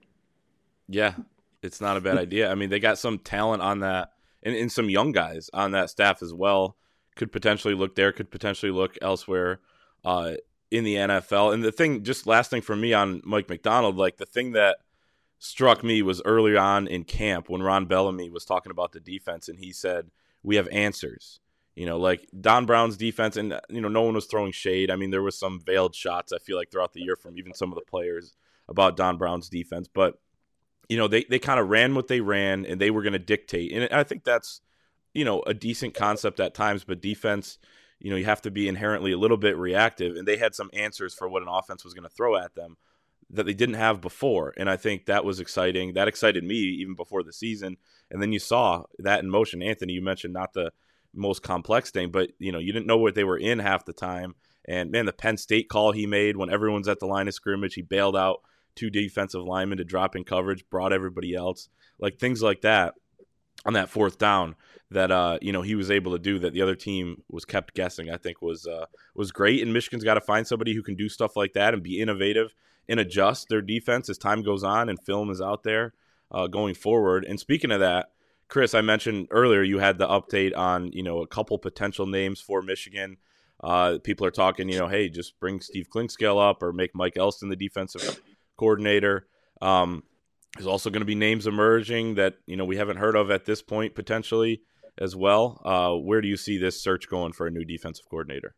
Yeah, 0.88 1.14
it's 1.62 1.80
not 1.80 1.96
a 1.96 2.00
bad 2.00 2.18
idea. 2.18 2.50
I 2.50 2.54
mean, 2.54 2.70
they 2.70 2.80
got 2.80 2.98
some 2.98 3.18
talent 3.18 3.62
on 3.62 3.80
that, 3.80 4.12
and, 4.42 4.54
and 4.54 4.70
some 4.70 4.88
young 4.90 5.12
guys 5.12 5.50
on 5.52 5.72
that 5.72 5.90
staff 5.90 6.22
as 6.22 6.32
well. 6.32 6.76
Could 7.16 7.32
potentially 7.32 7.74
look 7.74 7.96
there, 7.96 8.12
could 8.12 8.30
potentially 8.30 8.72
look 8.72 8.96
elsewhere 9.02 9.60
uh, 10.04 10.34
in 10.70 10.84
the 10.84 10.94
NFL. 10.94 11.52
And 11.52 11.62
the 11.62 11.72
thing, 11.72 12.02
just 12.04 12.26
last 12.26 12.50
thing 12.50 12.62
for 12.62 12.76
me 12.76 12.92
on 12.92 13.20
Mike 13.24 13.48
Macdonald, 13.48 13.96
like 13.96 14.16
the 14.16 14.26
thing 14.26 14.52
that 14.52 14.78
struck 15.40 15.82
me 15.82 16.02
was 16.02 16.22
early 16.24 16.56
on 16.56 16.86
in 16.86 17.02
camp 17.02 17.48
when 17.48 17.62
Ron 17.62 17.86
Bellamy 17.86 18.30
was 18.30 18.44
talking 18.44 18.70
about 18.70 18.92
the 18.92 19.00
defense 19.00 19.48
and 19.48 19.58
he 19.58 19.72
said, 19.72 20.10
We 20.44 20.56
have 20.56 20.68
answers. 20.68 21.40
You 21.74 21.86
know, 21.86 21.98
like 21.98 22.28
Don 22.38 22.66
Brown's 22.66 22.96
defense, 22.96 23.36
and, 23.36 23.58
you 23.70 23.80
know, 23.80 23.88
no 23.88 24.02
one 24.02 24.14
was 24.14 24.26
throwing 24.26 24.52
shade. 24.52 24.90
I 24.90 24.96
mean, 24.96 25.10
there 25.10 25.22
was 25.22 25.38
some 25.38 25.60
veiled 25.60 25.94
shots, 25.94 26.32
I 26.32 26.38
feel 26.38 26.56
like, 26.56 26.70
throughout 26.70 26.92
the 26.92 27.00
year 27.00 27.16
from 27.16 27.38
even 27.38 27.54
some 27.54 27.72
of 27.72 27.76
the 27.76 27.84
players 27.88 28.34
about 28.68 28.96
Don 28.96 29.16
Brown's 29.16 29.48
defense. 29.48 29.88
But, 29.88 30.20
you 30.90 30.98
know, 30.98 31.08
they, 31.08 31.24
they 31.24 31.38
kind 31.38 31.58
of 31.58 31.68
ran 31.68 31.94
what 31.94 32.08
they 32.08 32.20
ran 32.20 32.66
and 32.66 32.80
they 32.80 32.90
were 32.90 33.02
going 33.02 33.14
to 33.14 33.18
dictate. 33.18 33.72
And 33.72 33.88
I 33.94 34.02
think 34.02 34.24
that's, 34.24 34.60
you 35.14 35.24
know, 35.24 35.42
a 35.46 35.54
decent 35.54 35.94
concept 35.94 36.38
at 36.38 36.54
times, 36.54 36.84
but 36.84 37.00
defense, 37.00 37.56
you 37.98 38.10
know, 38.10 38.16
you 38.16 38.26
have 38.26 38.42
to 38.42 38.50
be 38.50 38.68
inherently 38.68 39.12
a 39.12 39.18
little 39.18 39.38
bit 39.38 39.56
reactive. 39.56 40.16
And 40.16 40.28
they 40.28 40.36
had 40.36 40.54
some 40.54 40.70
answers 40.74 41.14
for 41.14 41.28
what 41.28 41.42
an 41.42 41.48
offense 41.48 41.82
was 41.82 41.94
going 41.94 42.02
to 42.02 42.14
throw 42.14 42.36
at 42.36 42.56
them 42.56 42.76
that 43.32 43.46
they 43.46 43.54
didn't 43.54 43.76
have 43.76 44.00
before. 44.00 44.52
And 44.56 44.68
I 44.68 44.76
think 44.76 45.06
that 45.06 45.24
was 45.24 45.40
exciting. 45.40 45.94
That 45.94 46.08
excited 46.08 46.44
me 46.44 46.56
even 46.56 46.94
before 46.94 47.22
the 47.22 47.32
season. 47.32 47.76
And 48.10 48.20
then 48.20 48.32
you 48.32 48.38
saw 48.38 48.84
that 48.98 49.20
in 49.20 49.30
motion. 49.30 49.62
Anthony, 49.62 49.94
you 49.94 50.02
mentioned 50.02 50.34
not 50.34 50.52
the 50.52 50.72
most 51.14 51.42
complex 51.42 51.90
thing, 51.90 52.10
but 52.10 52.30
you 52.38 52.52
know, 52.52 52.58
you 52.58 52.72
didn't 52.72 52.86
know 52.86 52.98
what 52.98 53.14
they 53.14 53.24
were 53.24 53.38
in 53.38 53.58
half 53.58 53.84
the 53.84 53.92
time. 53.92 54.34
And 54.66 54.90
man, 54.90 55.06
the 55.06 55.12
Penn 55.12 55.36
State 55.36 55.68
call 55.68 55.92
he 55.92 56.06
made 56.06 56.36
when 56.36 56.50
everyone's 56.50 56.88
at 56.88 57.00
the 57.00 57.06
line 57.06 57.28
of 57.28 57.34
scrimmage, 57.34 57.74
he 57.74 57.82
bailed 57.82 58.16
out 58.16 58.42
two 58.74 58.90
defensive 58.90 59.42
linemen 59.42 59.78
to 59.78 59.84
drop 59.84 60.14
in 60.14 60.24
coverage, 60.24 60.68
brought 60.70 60.92
everybody 60.92 61.34
else. 61.34 61.68
Like 61.98 62.18
things 62.18 62.42
like 62.42 62.62
that 62.62 62.94
on 63.64 63.74
that 63.74 63.90
fourth 63.90 64.18
down 64.18 64.56
that 64.90 65.10
uh, 65.10 65.38
you 65.40 65.52
know 65.52 65.62
he 65.62 65.74
was 65.74 65.90
able 65.90 66.12
to 66.12 66.18
do 66.18 66.38
that 66.38 66.52
the 66.52 66.62
other 66.62 66.74
team 66.74 67.22
was 67.28 67.44
kept 67.44 67.74
guessing. 67.74 68.10
I 68.10 68.16
think 68.16 68.42
was 68.42 68.66
uh, 68.66 68.86
was 69.14 69.32
great. 69.32 69.62
And 69.62 69.72
Michigan's 69.72 70.04
got 70.04 70.14
to 70.14 70.20
find 70.20 70.46
somebody 70.46 70.74
who 70.74 70.82
can 70.82 70.96
do 70.96 71.08
stuff 71.08 71.36
like 71.36 71.52
that 71.54 71.74
and 71.74 71.82
be 71.82 72.00
innovative 72.00 72.54
and 72.90 72.98
adjust 72.98 73.48
their 73.48 73.62
defense 73.62 74.10
as 74.10 74.18
time 74.18 74.42
goes 74.42 74.64
on 74.64 74.88
and 74.88 75.00
film 75.00 75.30
is 75.30 75.40
out 75.40 75.62
there 75.62 75.94
uh, 76.32 76.48
going 76.48 76.74
forward. 76.74 77.24
And 77.24 77.38
speaking 77.38 77.70
of 77.70 77.80
that, 77.80 78.10
Chris, 78.48 78.74
I 78.74 78.80
mentioned 78.80 79.28
earlier 79.30 79.62
you 79.62 79.78
had 79.78 79.96
the 79.96 80.08
update 80.08 80.56
on 80.56 80.92
you 80.92 81.04
know 81.04 81.22
a 81.22 81.26
couple 81.26 81.56
potential 81.56 82.04
names 82.04 82.40
for 82.40 82.60
Michigan. 82.60 83.16
Uh, 83.62 83.98
people 84.02 84.26
are 84.26 84.32
talking, 84.32 84.68
you 84.68 84.78
know, 84.78 84.88
hey, 84.88 85.08
just 85.08 85.38
bring 85.38 85.60
Steve 85.60 85.88
Clinkscale 85.94 86.50
up 86.50 86.62
or 86.62 86.72
make 86.72 86.94
Mike 86.94 87.16
Elston 87.16 87.48
the 87.48 87.56
defensive 87.56 88.20
coordinator. 88.56 89.26
Um, 89.60 90.02
there's 90.54 90.66
also 90.66 90.90
going 90.90 91.02
to 91.02 91.06
be 91.06 91.14
names 91.14 91.46
emerging 91.46 92.16
that 92.16 92.38
you 92.46 92.56
know 92.56 92.64
we 92.64 92.76
haven't 92.76 92.96
heard 92.96 93.14
of 93.14 93.30
at 93.30 93.44
this 93.44 93.62
point 93.62 93.94
potentially 93.94 94.62
as 94.98 95.14
well. 95.14 95.60
Uh, 95.64 95.94
where 95.96 96.20
do 96.20 96.26
you 96.26 96.36
see 96.36 96.58
this 96.58 96.82
search 96.82 97.08
going 97.08 97.32
for 97.32 97.46
a 97.46 97.50
new 97.52 97.64
defensive 97.64 98.06
coordinator? 98.10 98.56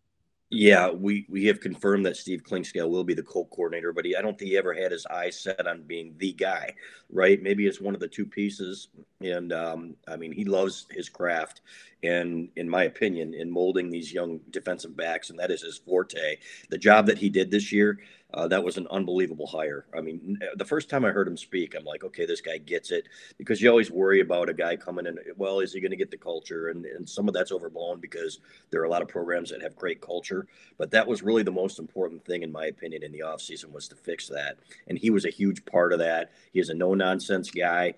Yeah, 0.54 0.90
we 0.90 1.25
we 1.30 1.47
have 1.47 1.61
confirmed 1.61 2.04
that 2.04 2.16
Steve 2.18 2.42
Clinkscale 2.42 2.90
will 2.90 3.04
be 3.04 3.14
the 3.14 3.23
Colt 3.23 3.49
coordinator, 3.49 3.90
but 3.90 4.04
he, 4.04 4.14
I 4.14 4.21
don't 4.21 4.38
think 4.38 4.50
he 4.50 4.59
ever 4.59 4.75
had 4.75 4.92
his 4.92 5.06
eyes 5.06 5.40
set 5.40 5.66
on 5.66 5.80
being 5.85 6.14
the 6.18 6.35
guy, 6.35 6.75
right? 7.09 7.42
Maybe 7.42 7.66
it's 7.66 7.80
one 7.80 7.94
of 7.94 8.00
the 8.00 8.09
two 8.09 8.26
pieces, 8.26 8.88
and 9.23 9.50
um, 9.54 9.97
I 10.06 10.16
mean 10.16 10.30
he 10.30 10.44
loves 10.44 10.85
his 10.90 11.09
craft, 11.09 11.62
and 12.02 12.50
in 12.56 12.68
my 12.68 12.85
opinion, 12.85 13.32
in 13.32 13.50
molding 13.50 13.88
these 13.88 14.12
young 14.12 14.40
defensive 14.50 14.94
backs, 14.94 15.30
and 15.30 15.38
that 15.38 15.50
is 15.50 15.62
his 15.62 15.78
forte. 15.78 16.37
The 16.68 16.76
job 16.76 17.06
that 17.06 17.16
he 17.16 17.30
did 17.30 17.50
this 17.50 17.73
year, 17.73 18.00
uh, 18.35 18.49
that 18.49 18.62
was 18.62 18.77
an 18.77 18.87
unbelievable 18.91 19.47
hire. 19.47 19.87
I 19.97 20.01
mean, 20.01 20.39
the 20.57 20.65
first 20.65 20.89
time 20.89 21.05
I 21.05 21.11
heard 21.11 21.29
him 21.29 21.37
speak, 21.37 21.75
I'm 21.75 21.85
like, 21.85 22.05
okay, 22.05 22.27
this 22.27 22.41
guy 22.41 22.59
gets 22.59 22.91
it, 22.91 23.09
because 23.39 23.61
you 23.61 23.69
always 23.69 23.91
worry 23.91 24.21
about 24.21 24.49
a 24.49 24.55
guy 24.55 24.77
coming 24.77 25.07
in. 25.07 25.19
Well, 25.37 25.61
is 25.61 25.73
he 25.73 25.81
going 25.81 25.91
to 25.91 25.97
get 25.97 26.11
the 26.11 26.17
culture? 26.17 26.69
And 26.69 26.85
and 26.87 27.09
some 27.09 27.29
of 27.29 27.35
that's 27.35 27.53
overblown 27.53 28.01
because 28.01 28.41
there 28.71 28.81
are 28.81 28.85
a 28.85 28.91
lot 28.91 29.03
of 29.03 29.09
programs 29.09 29.51
that 29.51 29.62
have 29.62 29.77
great 29.77 30.01
culture, 30.01 30.47
but 30.79 30.91
that 30.91 31.07
was 31.07 31.23
really 31.23 31.43
the 31.43 31.51
most 31.51 31.79
important 31.79 32.25
thing, 32.25 32.43
in 32.43 32.53
my 32.53 32.67
opinion, 32.67 33.03
in 33.03 33.12
the 33.12 33.21
offseason 33.21 33.73
was 33.73 33.89
to 33.89 33.97
fix 33.97 34.29
that, 34.29 34.59
and 34.89 34.99
he 34.99 35.11
was 35.11 35.25
a 35.25 35.31
huge 35.31 35.65
part 35.65 35.93
of 35.93 35.99
that. 35.99 36.33
He 36.53 36.61
is 36.61 36.69
a 36.69 36.75
no 36.75 36.95
nonsense 36.95 37.51
guy 37.51 37.95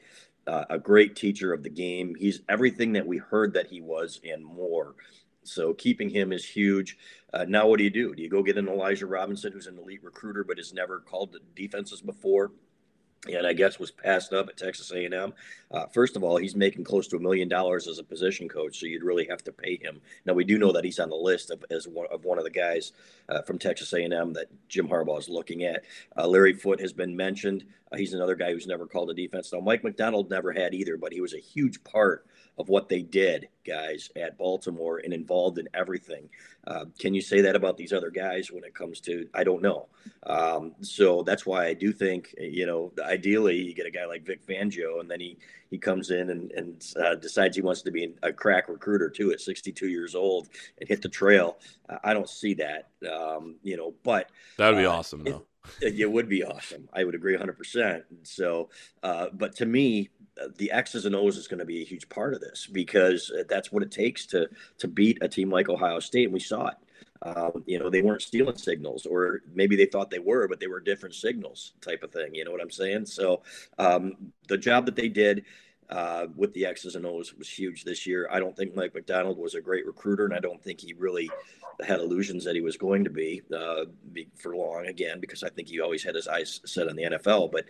uh, 0.47 0.64
a 0.71 0.79
great 0.79 1.17
teacher 1.17 1.53
of 1.53 1.62
the 1.62 1.71
game. 1.71 2.14
He's 2.19 2.41
everything 2.49 2.93
that 2.93 3.07
we 3.07 3.19
heard 3.19 3.55
that 3.55 3.67
he 3.67 3.81
was 3.81 4.21
and 4.25 4.45
more. 4.45 4.95
So 5.45 5.75
keeping 5.75 6.09
him 6.11 6.33
is 6.33 6.45
huge. 6.45 6.97
Uh, 7.33 7.45
now, 7.49 7.67
what 7.67 7.79
do 7.79 7.85
you 7.85 7.91
do? 7.91 8.15
Do 8.15 8.23
you 8.23 8.29
go 8.29 8.43
get 8.43 8.59
an 8.59 8.69
Elijah 8.69 9.07
Robinson, 9.07 9.53
who's 9.53 9.67
an 9.67 9.79
elite 9.79 10.03
recruiter 10.03 10.45
but 10.45 10.59
has 10.59 10.73
never 10.73 11.01
called 11.01 11.33
the 11.33 11.41
defenses 11.55 12.01
before? 12.01 12.53
and 13.33 13.47
I 13.47 13.53
guess 13.53 13.79
was 13.79 13.91
passed 13.91 14.33
up 14.33 14.49
at 14.49 14.57
Texas 14.57 14.93
A&M. 14.93 15.33
Uh, 15.71 15.87
first 15.87 16.17
of 16.17 16.23
all, 16.23 16.37
he's 16.37 16.55
making 16.55 16.85
close 16.85 17.09
to 17.09 17.17
a 17.17 17.21
million 17.21 17.49
dollars 17.49 17.89
as 17.89 17.99
a 17.99 18.05
position 18.05 18.49
coach, 18.49 18.79
so 18.79 18.87
you'd 18.87 19.03
really 19.03 19.27
have 19.27 19.43
to 19.45 19.53
pay 19.53 19.79
him. 19.81 20.01
Now 20.27 20.35
we 20.35 20.45
do 20.45 20.59
know 20.59 20.73
that 20.73 20.85
he's 20.85 20.99
on 20.99 21.09
the 21.09 21.17
list 21.17 21.51
of 21.51 21.65
as 21.71 21.89
one 21.89 22.07
of 22.11 22.25
one 22.25 22.39
of 22.39 22.45
the 22.45 22.51
guys 22.51 22.93
uh, 23.29 23.43
from 23.43 23.59
Texas 23.59 23.93
A&M 23.93 24.33
that 24.35 24.49
Jim 24.69 24.89
Harbaugh 24.89 25.19
is 25.19 25.29
looking 25.29 25.65
at. 25.65 25.85
Uh, 26.17 26.27
Larry 26.27 26.53
Foote 26.53 26.81
has 26.81 26.93
been 26.93 27.17
mentioned. 27.17 27.65
Uh, 27.91 27.97
he's 27.97 28.15
another 28.15 28.37
guy 28.37 28.53
who's 28.53 28.67
never 28.67 28.87
called 28.87 29.11
a 29.11 29.15
defense. 29.15 29.53
Now 29.53 29.61
Mike 29.61 29.85
Macdonald 29.85 30.31
never 30.31 30.53
had 30.53 30.75
either, 30.75 30.97
but 30.97 31.13
he 31.13 31.21
was 31.21 31.35
a 31.35 31.39
huge 31.39 31.83
part 31.85 32.27
of 32.59 32.69
what 32.69 32.89
they 32.89 33.03
did, 33.03 33.49
guys, 33.64 34.11
at 34.16 34.38
Baltimore 34.38 34.99
and 34.99 35.12
involved 35.12 35.59
in 35.59 35.68
everything. 35.75 36.28
Uh, 36.66 36.87
can 36.99 37.14
you 37.14 37.21
say 37.21 37.40
that 37.42 37.56
about 37.56 37.76
these 37.76 37.92
other 37.92 38.11
guys 38.11 38.50
when 38.50 38.64
it 38.64 38.75
comes 38.75 39.00
to? 39.00 39.28
I 39.35 39.44
don't 39.44 39.62
know. 39.62 39.87
Um, 40.25 40.73
so 40.80 41.23
that's 41.23 41.44
why 41.44 41.66
I 41.66 41.75
do 41.75 41.92
think 41.92 42.35
you 42.38 42.66
know 42.66 42.92
ideally 43.02 43.56
you 43.56 43.75
get 43.75 43.87
a 43.87 43.90
guy 43.90 44.06
like 44.06 44.25
Vic 44.25 44.47
Fangio 44.47 45.00
and 45.00 45.11
then 45.11 45.21
he 45.21 45.38
he 45.71 45.78
comes 45.78 46.11
in 46.11 46.30
and, 46.30 46.52
and 46.52 46.94
uh, 47.02 47.14
decides 47.16 47.56
he 47.56 47.62
wants 47.62 47.83
to 47.83 47.90
be 47.90 48.14
a 48.23 48.33
crack 48.33 48.68
recruiter 48.68 49.11
too 49.11 49.33
at 49.33 49.40
62 49.40 49.88
years 49.88 50.14
old 50.14 50.49
and 50.78 50.88
hit 50.88 51.02
the 51.02 51.09
trail. 51.09 51.59
I 52.02 52.14
don't 52.14 52.28
see 52.28 52.54
that, 52.54 52.88
um, 53.11 53.56
you 53.62 53.76
know, 53.76 53.94
but 54.04 54.30
that 54.56 54.71
would 54.71 54.78
be 54.78 54.87
uh, 54.87 54.92
awesome 54.92 55.25
though. 55.25 55.37
It, 55.37 55.47
it, 55.80 56.11
would 56.11 56.28
be 56.28 56.44
awesome. 56.44 56.88
I 56.92 57.04
would 57.04 57.14
agree 57.14 57.37
100%. 57.37 58.02
So, 58.23 58.71
uh, 59.02 59.28
but 59.33 59.54
to 59.56 59.66
me, 59.66 60.11
the 60.56 60.71
X's 60.73 61.06
and 61.06 61.14
O's 61.14 61.37
is 61.37 61.49
going 61.49 61.61
to 61.61 61.64
be 61.64 61.83
a 61.83 61.85
huge 61.85 62.09
part 62.09 62.35
of 62.35 62.40
this 62.40 62.66
because 62.66 63.33
that's 63.49 63.71
what 63.71 63.83
it 63.83 63.90
takes 63.90 64.26
to 64.26 64.49
to 64.78 64.88
beat 64.88 65.18
a 65.23 65.28
team 65.28 65.50
like 65.50 65.68
Ohio 65.68 66.00
State, 66.00 66.25
and 66.25 66.33
we 66.33 66.40
saw 66.40 66.68
it. 66.68 66.76
Um, 67.23 67.64
you 67.66 67.78
know, 67.78 67.88
they 67.88 68.02
weren't 68.02 68.23
stealing 68.23 68.56
signals, 68.56 69.06
or 69.06 69.42
maybe 69.54 69.76
they 69.76 69.87
thought 69.87 70.11
they 70.11 70.18
were, 70.18 70.47
but 70.49 70.61
they 70.61 70.66
were 70.66 70.80
different 70.80 71.14
signals, 71.14 71.73
type 71.80 72.02
of 72.02 72.12
thing. 72.12 72.35
You 72.35 72.44
know 72.44 72.50
what 72.50 72.61
I'm 72.61 72.71
saying? 72.71 73.06
So 73.06 73.42
um, 73.78 74.33
the 74.49 74.59
job 74.59 74.87
that 74.87 74.97
they 74.97 75.09
did 75.09 75.44
uh, 75.91 76.26
with 76.37 76.53
the 76.55 76.67
X's 76.67 76.97
and 76.97 77.07
O's 77.07 77.35
was 77.35 77.49
huge 77.49 77.85
this 77.85 78.07
year. 78.07 78.29
I 78.31 78.38
don't 78.38 78.57
think 78.57 78.75
Mike 78.75 78.95
Macdonald 78.95 79.38
was 79.38 79.55
a 79.55 79.61
great 79.61 79.87
recruiter, 79.87 80.25
and 80.25 80.35
I 80.35 80.41
don't 80.41 80.62
think 80.62 80.81
he 80.81 80.95
really 80.95 81.31
had 81.85 82.00
illusions 82.00 82.45
that 82.45 82.55
he 82.55 82.61
was 82.61 82.76
going 82.76 83.05
to 83.05 83.11
be, 83.11 83.43
uh, 83.55 83.85
be 84.12 84.29
for 84.37 84.57
long 84.57 84.87
again 84.87 85.21
because 85.21 85.43
I 85.43 85.49
think 85.49 85.69
he 85.69 85.81
always 85.81 86.05
had 86.05 86.14
his 86.14 86.29
eyes 86.29 86.61
set 86.64 86.88
on 86.88 86.97
the 86.97 87.05
NFL. 87.05 87.50
But 87.53 87.67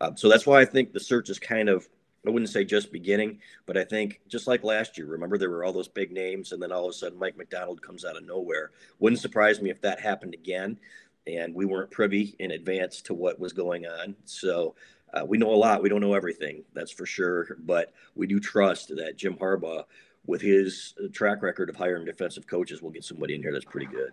uh, 0.00 0.14
so 0.14 0.28
that's 0.28 0.46
why 0.46 0.60
I 0.60 0.64
think 0.64 0.92
the 0.92 1.00
search 1.00 1.30
is 1.30 1.38
kind 1.38 1.68
of 1.68 1.88
I 2.26 2.30
wouldn't 2.30 2.50
say 2.50 2.64
just 2.64 2.92
beginning, 2.92 3.38
but 3.64 3.76
I 3.76 3.84
think 3.84 4.20
just 4.28 4.46
like 4.48 4.64
last 4.64 4.98
year, 4.98 5.06
remember 5.06 5.38
there 5.38 5.50
were 5.50 5.64
all 5.64 5.72
those 5.72 5.88
big 5.88 6.12
names, 6.12 6.52
and 6.52 6.60
then 6.60 6.72
all 6.72 6.84
of 6.84 6.90
a 6.90 6.92
sudden 6.92 7.18
Mike 7.18 7.36
Macdonald 7.36 7.80
comes 7.80 8.04
out 8.04 8.16
of 8.16 8.26
nowhere. 8.26 8.72
Wouldn't 8.98 9.20
surprise 9.20 9.62
me 9.62 9.70
if 9.70 9.80
that 9.82 10.00
happened 10.00 10.34
again, 10.34 10.78
and 11.26 11.54
we 11.54 11.64
weren't 11.64 11.90
privy 11.90 12.34
in 12.38 12.50
advance 12.50 13.00
to 13.02 13.14
what 13.14 13.38
was 13.38 13.52
going 13.52 13.86
on. 13.86 14.16
So 14.24 14.74
uh, 15.12 15.24
we 15.24 15.38
know 15.38 15.50
a 15.50 15.56
lot. 15.56 15.82
We 15.82 15.88
don't 15.88 16.00
know 16.00 16.14
everything, 16.14 16.64
that's 16.74 16.92
for 16.92 17.06
sure, 17.06 17.56
but 17.60 17.92
we 18.14 18.26
do 18.26 18.40
trust 18.40 18.88
that 18.96 19.16
Jim 19.16 19.34
Harbaugh, 19.34 19.84
with 20.26 20.40
his 20.42 20.94
track 21.12 21.42
record 21.42 21.70
of 21.70 21.76
hiring 21.76 22.04
defensive 22.04 22.46
coaches, 22.46 22.82
will 22.82 22.90
get 22.90 23.04
somebody 23.04 23.34
in 23.34 23.42
here 23.42 23.52
that's 23.52 23.64
pretty 23.64 23.86
good. 23.86 24.12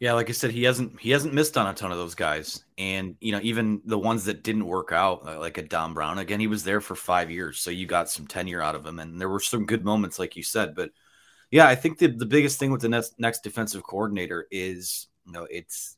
Yeah, 0.00 0.14
like 0.14 0.28
I 0.28 0.32
said, 0.32 0.50
he 0.50 0.64
hasn't 0.64 1.00
he 1.00 1.10
hasn't 1.12 1.34
missed 1.34 1.56
on 1.56 1.66
a 1.66 1.74
ton 1.74 1.92
of 1.92 1.98
those 1.98 2.14
guys, 2.14 2.64
and 2.76 3.16
you 3.20 3.32
know 3.32 3.40
even 3.42 3.80
the 3.84 3.98
ones 3.98 4.24
that 4.24 4.42
didn't 4.42 4.66
work 4.66 4.92
out, 4.92 5.26
uh, 5.26 5.38
like 5.38 5.56
a 5.56 5.62
Don 5.62 5.94
Brown. 5.94 6.18
Again, 6.18 6.40
he 6.40 6.46
was 6.46 6.64
there 6.64 6.80
for 6.80 6.94
five 6.94 7.30
years, 7.30 7.60
so 7.60 7.70
you 7.70 7.86
got 7.86 8.10
some 8.10 8.26
tenure 8.26 8.60
out 8.60 8.74
of 8.74 8.84
him, 8.84 8.98
and 8.98 9.20
there 9.20 9.28
were 9.28 9.40
some 9.40 9.66
good 9.66 9.84
moments, 9.84 10.18
like 10.18 10.36
you 10.36 10.42
said. 10.42 10.74
But 10.74 10.90
yeah, 11.50 11.66
I 11.68 11.74
think 11.74 11.98
the 11.98 12.08
the 12.08 12.26
biggest 12.26 12.58
thing 12.58 12.70
with 12.70 12.80
the 12.80 12.88
next 12.88 13.18
next 13.18 13.44
defensive 13.44 13.82
coordinator 13.82 14.46
is 14.50 15.06
you 15.26 15.32
know 15.32 15.46
it's 15.48 15.96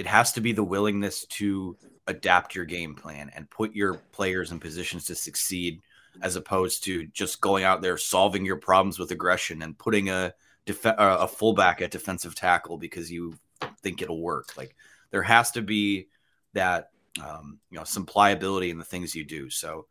it 0.00 0.06
has 0.06 0.32
to 0.32 0.40
be 0.40 0.52
the 0.52 0.64
willingness 0.64 1.26
to 1.26 1.76
adapt 2.06 2.54
your 2.54 2.64
game 2.64 2.94
plan 2.94 3.30
and 3.36 3.50
put 3.50 3.74
your 3.74 3.96
players 4.12 4.50
in 4.50 4.58
positions 4.58 5.04
to 5.04 5.14
succeed, 5.14 5.82
as 6.22 6.36
opposed 6.36 6.84
to 6.84 7.06
just 7.08 7.42
going 7.42 7.64
out 7.64 7.82
there 7.82 7.98
solving 7.98 8.46
your 8.46 8.56
problems 8.56 8.98
with 8.98 9.10
aggression 9.10 9.60
and 9.60 9.76
putting 9.76 10.08
a 10.08 10.32
def- 10.64 10.86
a 10.86 11.28
fullback 11.28 11.82
at 11.82 11.90
defensive 11.90 12.34
tackle 12.34 12.78
because 12.78 13.12
you 13.12 13.34
think 13.82 14.00
it'll 14.00 14.22
work. 14.22 14.56
Like 14.56 14.74
there 15.10 15.22
has 15.22 15.50
to 15.50 15.60
be 15.60 16.08
that 16.54 16.88
um, 17.22 17.58
you 17.70 17.76
know 17.76 17.84
some 17.84 18.06
pliability 18.06 18.70
in 18.70 18.78
the 18.78 18.84
things 18.84 19.14
you 19.14 19.24
do. 19.24 19.50
So 19.50 19.84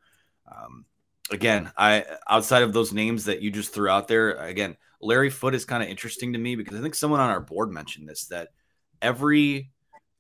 um, 0.52 0.86
again, 1.30 1.72
I 1.78 2.04
outside 2.28 2.64
of 2.64 2.74
those 2.74 2.92
names 2.92 3.26
that 3.26 3.44
you 3.44 3.52
just 3.52 3.76
threw 3.76 3.90
out 3.90 4.08
there, 4.08 4.32
again, 4.38 4.76
Larry 5.02 5.30
Foote 5.30 5.54
is 5.54 5.66
kind 5.66 5.84
of 5.84 5.90
interesting 5.90 6.34
to 6.34 6.40
me 6.40 6.56
because 6.56 6.80
I 6.80 6.82
think 6.82 6.96
someone 6.96 7.20
on 7.20 7.30
our 7.30 7.42
board 7.42 7.70
mentioned 7.70 8.10
this 8.10 8.26
that 8.26 8.48
every 9.04 9.70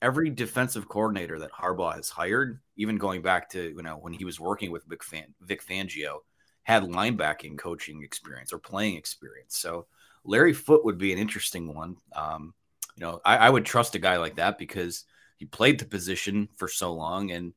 every 0.02 0.30
defensive 0.30 0.88
coordinator 0.88 1.40
that 1.40 1.52
Harbaugh 1.52 1.96
has 1.96 2.10
hired, 2.10 2.60
even 2.78 2.98
going 2.98 3.22
back 3.22 3.50
to 3.52 3.62
you 3.62 3.84
know 3.84 3.98
when 3.98 4.14
he 4.14 4.26
was 4.26 4.40
working 4.40 4.72
with 4.72 4.86
Vic, 4.86 5.04
Fan, 5.04 5.34
Vic 5.42 5.66
Fangio, 5.66 6.20
had 6.64 6.84
linebacking 6.84 7.58
coaching 7.58 8.04
experience 8.04 8.54
or 8.54 8.60
playing 8.60 8.96
experience. 8.96 9.58
So 9.58 9.88
Larry 10.24 10.54
Foote 10.54 10.86
would 10.86 10.98
be 10.98 11.14
an 11.14 11.20
interesting 11.20 11.74
one. 11.74 11.98
Um, 12.14 12.54
you 12.96 13.06
know, 13.06 13.22
I, 13.24 13.38
I, 13.38 13.50
would 13.50 13.66
trust 13.66 13.96
a 13.96 14.00
guy 14.00 14.18
like 14.18 14.36
that 14.36 14.58
because 14.58 15.06
he 15.38 15.46
played 15.46 15.80
the 15.80 15.86
position 15.86 16.50
for 16.58 16.68
so 16.68 16.94
long, 16.94 17.32
and 17.32 17.54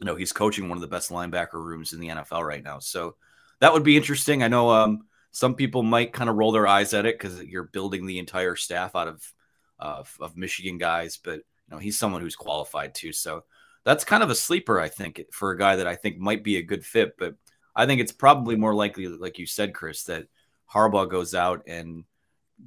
you 0.00 0.06
know 0.06 0.16
he's 0.16 0.32
coaching 0.32 0.68
one 0.68 0.78
of 0.78 0.82
the 0.82 0.88
best 0.88 1.10
linebacker 1.10 1.54
rooms 1.54 1.92
in 1.92 2.00
the 2.00 2.08
NFL 2.08 2.46
right 2.46 2.62
now. 2.62 2.78
So 2.78 3.16
that 3.60 3.72
would 3.72 3.84
be 3.84 3.96
interesting. 3.96 4.42
I 4.42 4.48
know 4.48 4.70
um, 4.70 5.06
some 5.30 5.54
people 5.54 5.82
might 5.82 6.12
kind 6.12 6.30
of 6.30 6.36
roll 6.36 6.52
their 6.52 6.66
eyes 6.66 6.94
at 6.94 7.06
it 7.06 7.18
because 7.18 7.42
you're 7.42 7.64
building 7.64 8.06
the 8.06 8.18
entire 8.18 8.56
staff 8.56 8.94
out 8.94 9.08
of, 9.08 9.32
uh, 9.80 10.02
of 10.20 10.36
Michigan 10.36 10.78
guys, 10.78 11.18
but 11.22 11.40
you 11.68 11.74
know 11.74 11.78
he's 11.78 11.98
someone 11.98 12.20
who's 12.20 12.36
qualified 12.36 12.94
too. 12.94 13.12
So 13.12 13.44
that's 13.84 14.04
kind 14.04 14.22
of 14.22 14.30
a 14.30 14.34
sleeper, 14.34 14.80
I 14.80 14.88
think, 14.88 15.22
for 15.32 15.52
a 15.52 15.58
guy 15.58 15.76
that 15.76 15.86
I 15.86 15.94
think 15.94 16.18
might 16.18 16.42
be 16.42 16.56
a 16.56 16.62
good 16.62 16.84
fit. 16.84 17.16
But 17.18 17.34
I 17.74 17.86
think 17.86 18.00
it's 18.00 18.12
probably 18.12 18.56
more 18.56 18.74
likely, 18.74 19.06
like 19.06 19.38
you 19.38 19.46
said, 19.46 19.74
Chris, 19.74 20.04
that 20.04 20.26
Harbaugh 20.72 21.08
goes 21.08 21.34
out 21.34 21.62
and 21.66 22.04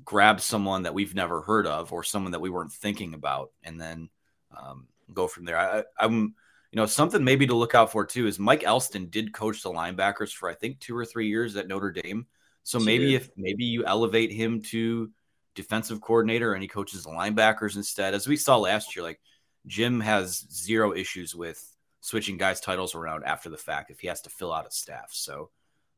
grabs 0.06 0.44
someone 0.44 0.84
that 0.84 0.94
we've 0.94 1.16
never 1.16 1.42
heard 1.42 1.68
of 1.68 1.92
or 1.92 2.04
someone 2.04 2.32
that 2.32 2.42
we 2.42 2.50
weren't 2.50 2.72
thinking 2.72 3.14
about, 3.14 3.52
and 3.64 3.80
then 3.80 4.10
um, 4.58 4.88
go 5.14 5.28
from 5.28 5.46
there. 5.46 5.58
I, 5.58 5.84
I'm, 6.00 6.36
you 6.72 6.76
know, 6.76 6.86
something 6.86 7.24
maybe 7.24 7.48
to 7.48 7.56
look 7.56 7.76
out 7.76 7.92
for 7.92 8.06
too 8.06 8.28
is 8.28 8.40
Mike 8.40 8.64
Elston 8.64 9.10
did 9.10 9.34
coach 9.34 9.64
the 9.64 9.72
linebackers 9.72 10.32
for 10.32 10.50
I 10.50 10.54
think 10.54 10.80
two 10.80 10.96
or 10.96 11.06
three 11.06 11.28
years 11.28 11.56
at 11.56 11.68
Notre 11.68 11.92
Dame. 11.92 12.28
So 12.64 12.80
maybe 12.80 13.16
if 13.16 13.30
maybe 13.36 13.66
you 13.66 13.84
elevate 13.86 14.32
him 14.32 14.62
to 14.64 15.10
defensive 15.60 16.00
coordinator 16.00 16.54
and 16.54 16.62
he 16.62 16.70
coaches 16.70 17.04
the 17.04 17.10
linebackers 17.10 17.76
instead, 17.76 18.14
as 18.14 18.28
we 18.28 18.38
saw 18.38 18.58
last 18.58 18.96
year, 18.96 19.04
like 19.04 19.20
Jim 19.68 20.00
has 20.00 20.46
zero 20.52 20.96
issues 20.96 21.36
with 21.36 21.62
switching 22.00 22.38
guys' 22.38 22.62
titles 22.62 22.96
around 22.96 23.26
after 23.26 23.50
the 23.50 23.58
fact 23.58 23.92
if 23.92 24.00
he 24.00 24.08
has 24.08 24.22
to 24.22 24.30
fill 24.30 24.54
out 24.54 24.66
a 24.66 24.72
staff. 24.72 25.10
So 25.12 25.50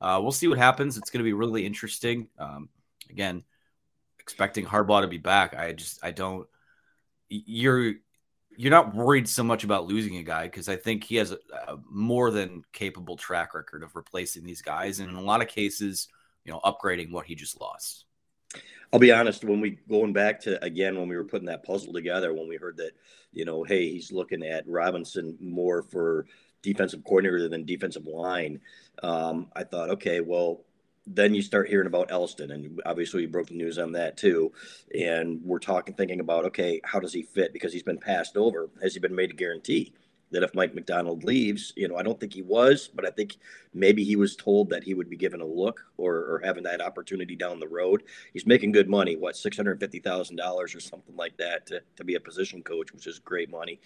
uh, 0.01 0.19
we'll 0.21 0.31
see 0.31 0.47
what 0.47 0.57
happens. 0.57 0.97
It's 0.97 1.11
going 1.11 1.19
to 1.19 1.29
be 1.29 1.33
really 1.33 1.63
interesting. 1.63 2.27
Um, 2.39 2.69
again, 3.11 3.43
expecting 4.19 4.65
Harbaugh 4.65 5.01
to 5.01 5.07
be 5.07 5.19
back. 5.19 5.55
I 5.55 5.73
just 5.73 6.03
I 6.03 6.09
don't. 6.09 6.47
You're 7.29 7.93
you're 8.57 8.71
not 8.71 8.95
worried 8.95 9.29
so 9.29 9.43
much 9.43 9.63
about 9.63 9.85
losing 9.85 10.17
a 10.17 10.23
guy 10.23 10.43
because 10.43 10.67
I 10.67 10.75
think 10.75 11.03
he 11.03 11.17
has 11.17 11.31
a, 11.31 11.37
a, 11.67 11.77
more 11.89 12.31
than 12.31 12.63
capable 12.73 13.15
track 13.15 13.53
record 13.53 13.83
of 13.83 13.95
replacing 13.95 14.43
these 14.43 14.63
guys, 14.63 14.99
and 14.99 15.09
in 15.09 15.15
a 15.15 15.21
lot 15.21 15.41
of 15.41 15.47
cases, 15.47 16.07
you 16.45 16.51
know, 16.51 16.59
upgrading 16.65 17.11
what 17.11 17.27
he 17.27 17.35
just 17.35 17.61
lost. 17.61 18.05
I'll 18.93 18.99
be 18.99 19.11
honest. 19.11 19.45
When 19.45 19.61
we 19.61 19.77
going 19.89 20.13
back 20.13 20.41
to 20.41 20.63
again 20.63 20.97
when 20.97 21.07
we 21.07 21.15
were 21.15 21.23
putting 21.23 21.47
that 21.47 21.63
puzzle 21.63 21.93
together, 21.93 22.33
when 22.33 22.47
we 22.47 22.57
heard 22.57 22.77
that, 22.77 22.91
you 23.31 23.45
know, 23.45 23.63
hey, 23.63 23.89
he's 23.89 24.11
looking 24.11 24.43
at 24.43 24.67
Robinson 24.67 25.37
more 25.39 25.83
for 25.83 26.25
defensive 26.61 27.03
coordinator 27.03 27.47
than 27.47 27.65
defensive 27.65 28.05
line. 28.05 28.59
Um, 29.01 29.47
I 29.55 29.63
thought, 29.63 29.89
okay, 29.91 30.19
well, 30.19 30.65
then 31.07 31.33
you 31.33 31.41
start 31.41 31.69
hearing 31.69 31.87
about 31.87 32.11
Elston, 32.11 32.51
and 32.51 32.79
obviously 32.85 33.21
you 33.21 33.27
broke 33.29 33.47
the 33.47 33.55
news 33.55 33.79
on 33.79 33.93
that 33.93 34.17
too. 34.17 34.51
And 34.97 35.41
we're 35.43 35.59
talking, 35.59 35.95
thinking 35.95 36.19
about, 36.19 36.45
okay, 36.45 36.81
how 36.83 36.99
does 36.99 37.13
he 37.13 37.23
fit? 37.23 37.53
Because 37.53 37.73
he's 37.73 37.83
been 37.83 37.97
passed 37.97 38.37
over. 38.37 38.69
Has 38.81 38.93
he 38.93 38.99
been 38.99 39.15
made 39.15 39.31
a 39.31 39.33
guarantee 39.33 39.93
that 40.31 40.43
if 40.43 40.55
Mike 40.55 40.73
Macdonald 40.73 41.23
leaves, 41.23 41.73
you 41.75 41.87
know, 41.87 41.97
I 41.97 42.03
don't 42.03 42.19
think 42.19 42.33
he 42.33 42.41
was, 42.41 42.87
but 42.87 43.05
I 43.05 43.11
think 43.11 43.37
maybe 43.73 44.03
he 44.03 44.15
was 44.15 44.35
told 44.35 44.69
that 44.69 44.83
he 44.83 44.93
would 44.93 45.09
be 45.09 45.17
given 45.17 45.41
a 45.41 45.45
look 45.45 45.85
or, 45.97 46.15
or 46.15 46.41
having 46.43 46.63
that 46.63 46.81
opportunity 46.81 47.35
down 47.35 47.59
the 47.59 47.67
road. 47.67 48.03
He's 48.33 48.45
making 48.45 48.71
good 48.71 48.89
money, 48.89 49.15
what 49.15 49.35
six 49.35 49.57
hundred 49.57 49.79
fifty 49.79 49.99
thousand 49.99 50.37
dollars 50.37 50.73
or 50.73 50.79
something 50.79 51.15
like 51.15 51.37
that 51.37 51.65
to, 51.67 51.81
to 51.97 52.03
be 52.03 52.15
a 52.15 52.19
position 52.19 52.63
coach, 52.63 52.93
which 52.93 53.07
is 53.07 53.19
great 53.19 53.49
money. 53.49 53.79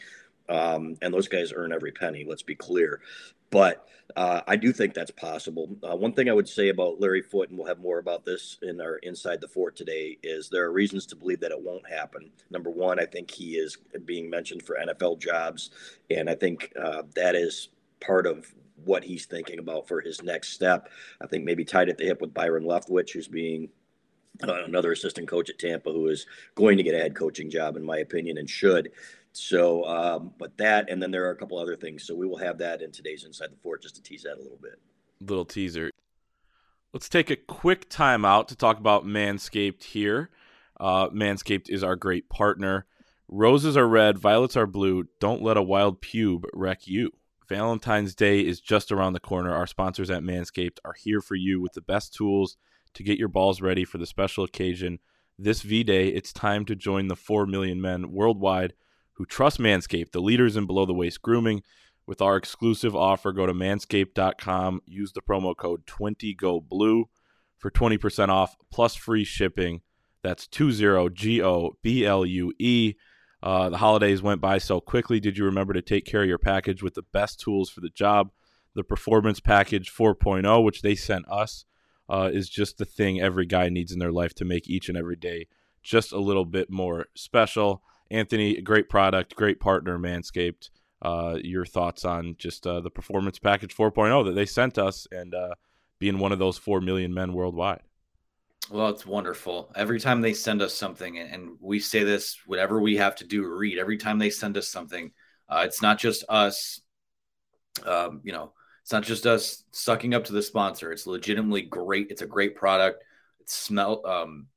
Um, 0.50 0.96
and 1.02 1.14
those 1.14 1.28
guys 1.28 1.54
earn 1.56 1.74
every 1.74 1.92
penny. 1.92 2.26
Let's 2.28 2.44
be 2.44 2.56
clear. 2.56 3.02
But 3.50 3.88
uh, 4.16 4.42
I 4.48 4.56
do 4.56 4.72
think 4.72 4.94
that's 4.94 5.12
possible. 5.12 5.70
Uh, 5.84 5.96
one 5.96 6.14
thing 6.14 6.30
I 6.30 6.34
would 6.34 6.48
say 6.48 6.70
about 6.70 7.00
Larry 7.00 7.22
Foote, 7.22 7.50
and 7.50 7.58
we'll 7.58 7.68
have 7.68 7.80
more 7.80 8.00
about 8.00 8.26
this 8.26 8.58
in 8.62 8.82
our 8.82 8.98
Inside 8.98 9.42
the 9.42 9.48
Fort 9.48 9.76
today, 9.76 10.18
is 10.24 10.50
there 10.50 10.66
are 10.66 10.72
reasons 10.72 11.06
to 11.08 11.16
believe 11.16 11.40
that 11.42 11.52
it 11.52 11.62
won't 11.62 11.88
happen. 11.90 12.32
Number 12.50 12.70
one, 12.70 13.00
I 13.00 13.06
think 13.06 13.32
he 13.32 13.56
is 13.56 13.78
being 14.06 14.30
mentioned 14.30 14.64
for 14.64 14.78
NFL 14.78 15.20
jobs, 15.20 15.72
and 16.10 16.30
I 16.30 16.36
think 16.36 16.74
uh, 16.82 17.04
that 17.16 17.36
is 17.36 17.70
part 18.00 18.28
of 18.28 18.54
what 18.84 19.04
he's 19.04 19.26
thinking 19.26 19.60
about 19.60 19.88
for 19.88 20.02
his 20.02 20.22
next 20.22 20.50
step. 20.50 20.90
I 21.22 21.28
think 21.28 21.44
maybe 21.44 21.66
tied 21.66 21.90
at 21.90 21.98
the 21.98 22.06
hip 22.06 22.22
with 22.22 22.34
Byron 22.34 22.66
Leftwich, 22.66 23.12
who's 23.12 23.28
being 23.28 23.70
uh, 24.44 24.64
another 24.66 24.92
assistant 24.92 25.28
coach 25.28 25.50
at 25.50 25.60
Tampa, 25.60 25.92
who 25.92 26.08
is 26.08 26.26
going 26.56 26.78
to 26.78 26.84
get 26.84 26.94
a 26.94 27.00
head 27.00 27.16
coaching 27.16 27.50
job, 27.50 27.78
in 27.78 27.86
my 27.86 27.98
opinion, 27.98 28.38
and 28.38 28.50
should. 28.50 28.92
So, 29.38 29.84
um, 29.86 30.34
but 30.38 30.58
that, 30.58 30.90
and 30.90 31.02
then 31.02 31.12
there 31.12 31.26
are 31.26 31.32
a 31.32 31.36
couple 31.36 31.58
other 31.58 31.76
things. 31.76 32.06
So 32.06 32.16
we 32.16 32.28
will 32.28 32.38
have 32.38 32.58
that 32.60 32.82
in 32.82 32.92
today's 32.92 33.24
Inside 33.26 33.52
the 33.52 33.58
Fort 33.58 33.82
just 33.82 33.96
to 33.96 34.02
tease 34.02 34.24
that 34.24 34.38
a 34.38 34.42
little 34.42 34.60
bit. 34.62 34.80
Little 35.20 35.46
teaser. 35.46 35.92
Let's 36.94 37.10
take 37.10 37.30
a 37.30 37.36
quick 37.36 37.90
time 37.90 38.24
out 38.24 38.48
to 38.48 38.56
talk 38.56 38.80
about 38.80 39.06
Manscaped 39.06 39.84
here. 39.84 40.30
Uh, 40.80 41.10
Manscaped 41.10 41.70
is 41.70 41.84
our 41.84 41.96
great 41.96 42.30
partner. 42.30 42.86
Roses 43.28 43.76
are 43.76 43.88
red, 43.88 44.18
violets 44.18 44.56
are 44.56 44.68
blue. 44.68 45.06
Don't 45.20 45.42
let 45.42 45.58
a 45.58 45.64
wild 45.64 46.02
pube 46.02 46.44
wreck 46.54 46.88
you. 46.88 47.12
Valentine's 47.50 48.16
Day 48.16 48.40
is 48.40 48.62
just 48.62 48.92
around 48.92 49.14
the 49.14 49.20
corner. 49.20 49.54
Our 49.54 49.68
sponsors 49.68 50.10
at 50.10 50.24
Manscaped 50.24 50.78
are 50.86 50.94
here 50.94 51.22
for 51.22 51.36
you 51.36 51.60
with 51.60 51.74
the 51.74 51.82
best 51.82 52.14
tools 52.14 52.58
to 52.94 53.04
get 53.04 53.20
your 53.20 53.28
balls 53.28 53.62
ready 53.62 53.84
for 53.84 53.98
the 53.98 54.06
special 54.06 54.44
occasion. 54.44 55.00
This 55.38 55.62
V 55.62 55.84
Day, 55.84 56.08
it's 56.08 56.32
time 56.32 56.66
to 56.66 56.76
join 56.76 57.08
the 57.08 57.16
4 57.16 57.46
million 57.46 57.82
men 57.82 58.12
worldwide 58.12 58.74
who 59.16 59.26
trust 59.26 59.60
Manscaped, 59.60 60.12
the 60.12 60.22
leaders 60.22 60.56
in 60.56 60.66
below 60.66 60.86
the 60.86 60.94
waist 60.94 61.22
grooming. 61.22 61.64
With 62.08 62.22
our 62.22 62.38
exclusive 62.38 62.96
offer, 62.96 63.32
go 63.32 63.46
to 63.46 63.54
manscaped.com, 63.54 64.82
use 64.86 65.14
the 65.14 65.22
promo 65.22 65.58
code 65.58 65.86
20GOBLUE 65.88 67.06
for 67.58 67.72
20% 67.72 68.30
off 68.30 68.56
plus 68.72 68.96
free 68.96 69.24
shipping. 69.24 69.82
That's 70.22 70.48
20 70.48 71.10
G 71.14 71.42
O 71.42 71.78
B 71.82 72.06
L 72.06 72.26
U 72.26 72.54
E. 72.60 72.94
Uh, 73.42 73.70
the 73.70 73.78
holidays 73.78 74.22
went 74.22 74.42
by 74.42 74.58
so 74.58 74.80
quickly. 74.80 75.20
Did 75.20 75.38
you 75.38 75.46
remember 75.46 75.74
to 75.74 75.82
take 75.82 76.06
care 76.06 76.24
of 76.24 76.28
your 76.28 76.40
package 76.40 76.82
with 76.82 76.96
the 76.96 77.04
best 77.04 77.40
tools 77.40 77.70
for 77.70 77.82
the 77.82 77.90
job? 77.90 78.32
The 78.74 78.84
Performance 78.84 79.40
Package 79.40 79.92
4.0, 79.92 80.64
which 80.64 80.82
they 80.82 80.96
sent 80.96 81.30
us, 81.30 81.66
uh, 82.10 82.30
is 82.34 82.50
just 82.50 82.78
the 82.78 82.86
thing 82.86 83.22
every 83.22 83.46
guy 83.46 83.70
needs 83.70 83.92
in 83.92 84.00
their 84.00 84.12
life 84.12 84.34
to 84.36 84.46
make 84.46 84.70
each 84.70 84.90
and 84.90 84.98
every 84.98 85.16
day 85.16 85.48
just 85.82 86.12
a 86.12 86.20
little 86.20 86.46
bit 86.46 86.70
more 86.70 87.06
special. 87.16 87.84
Anthony, 88.12 88.62
great 88.62 88.90
product, 88.90 89.36
great 89.36 89.60
partner, 89.60 89.98
Manscaped. 89.98 90.70
Uh, 91.02 91.38
your 91.44 91.66
thoughts 91.66 92.06
on 92.06 92.36
just 92.38 92.66
uh, 92.66 92.80
the 92.80 92.90
Performance 92.90 93.38
Package 93.38 93.76
4.0 93.76 94.26
that 94.26 94.32
they 94.32 94.46
sent 94.46 94.78
us 94.78 95.08
and 95.12 95.36
uh, 95.36 95.54
being 96.00 96.18
one 96.18 96.32
of 96.32 96.40
those 96.40 96.58
4 96.58 96.82
million 96.82 97.14
men 97.14 97.34
worldwide? 97.34 97.82
Well, 98.72 98.90
it's 98.90 99.06
wonderful. 99.06 99.72
Every 99.76 100.00
time 100.00 100.22
they 100.22 100.34
send 100.34 100.62
us 100.62 100.74
something, 100.74 101.20
and 101.20 101.58
we 101.60 101.80
say 101.80 102.04
this, 102.04 102.40
whatever 102.48 102.82
we 102.82 102.96
have 102.98 103.16
to 103.18 103.24
do, 103.24 103.46
read. 103.46 103.78
Every 103.78 103.98
time 103.98 104.18
they 104.18 104.32
send 104.32 104.58
us 104.58 104.68
something, 104.68 105.12
uh, 105.48 105.64
it's 105.66 105.82
not 105.82 106.00
just 106.00 106.24
us. 106.28 106.82
Um, 107.86 108.22
you 108.24 108.32
know, 108.32 108.54
it's 108.82 108.92
not 108.92 109.04
just 109.04 109.28
us 109.28 109.64
sucking 109.72 110.16
up 110.16 110.24
to 110.26 110.34
the 110.34 110.42
sponsor. 110.42 110.92
It's 110.92 111.06
legitimately 111.06 111.64
great. 111.64 112.08
It's 112.10 112.24
a 112.24 112.28
great 112.28 112.56
product. 112.56 113.04
It 113.40 113.50
smell. 113.50 114.06
Um, 114.06 114.48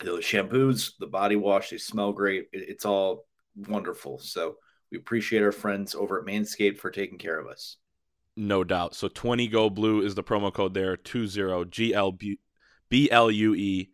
the 0.00 0.12
shampoos, 0.12 0.92
the 0.98 1.06
body 1.06 1.36
wash, 1.36 1.70
they 1.70 1.78
smell 1.78 2.12
great. 2.12 2.48
It, 2.52 2.68
it's 2.68 2.84
all 2.84 3.26
wonderful. 3.56 4.18
So 4.18 4.56
we 4.90 4.98
appreciate 4.98 5.42
our 5.42 5.52
friends 5.52 5.94
over 5.94 6.18
at 6.18 6.26
Manscaped 6.26 6.78
for 6.78 6.90
taking 6.90 7.18
care 7.18 7.38
of 7.38 7.46
us. 7.46 7.76
No 8.36 8.64
doubt. 8.64 8.94
So 8.94 9.08
20 9.08 9.48
Go 9.48 9.70
Blue 9.70 10.02
is 10.02 10.14
the 10.14 10.24
promo 10.24 10.52
code 10.52 10.74
there. 10.74 10.96
20 10.96 11.28
GL 11.28 12.38
B 12.88 13.10
L 13.10 13.30
U 13.30 13.54
E. 13.54 13.90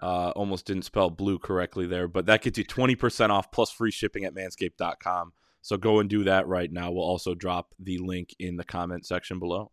Uh, 0.00 0.30
almost 0.30 0.64
didn't 0.64 0.84
spell 0.84 1.10
blue 1.10 1.38
correctly 1.38 1.86
there, 1.86 2.08
but 2.08 2.24
that 2.24 2.40
gets 2.40 2.56
you 2.56 2.64
20% 2.64 3.28
off 3.28 3.52
plus 3.52 3.70
free 3.70 3.90
shipping 3.90 4.24
at 4.24 4.34
manscaped.com. 4.34 5.32
So 5.60 5.76
go 5.76 5.98
and 5.98 6.08
do 6.08 6.24
that 6.24 6.46
right 6.46 6.72
now. 6.72 6.90
We'll 6.90 7.04
also 7.04 7.34
drop 7.34 7.74
the 7.78 7.98
link 7.98 8.34
in 8.38 8.56
the 8.56 8.64
comment 8.64 9.04
section 9.04 9.38
below. 9.38 9.70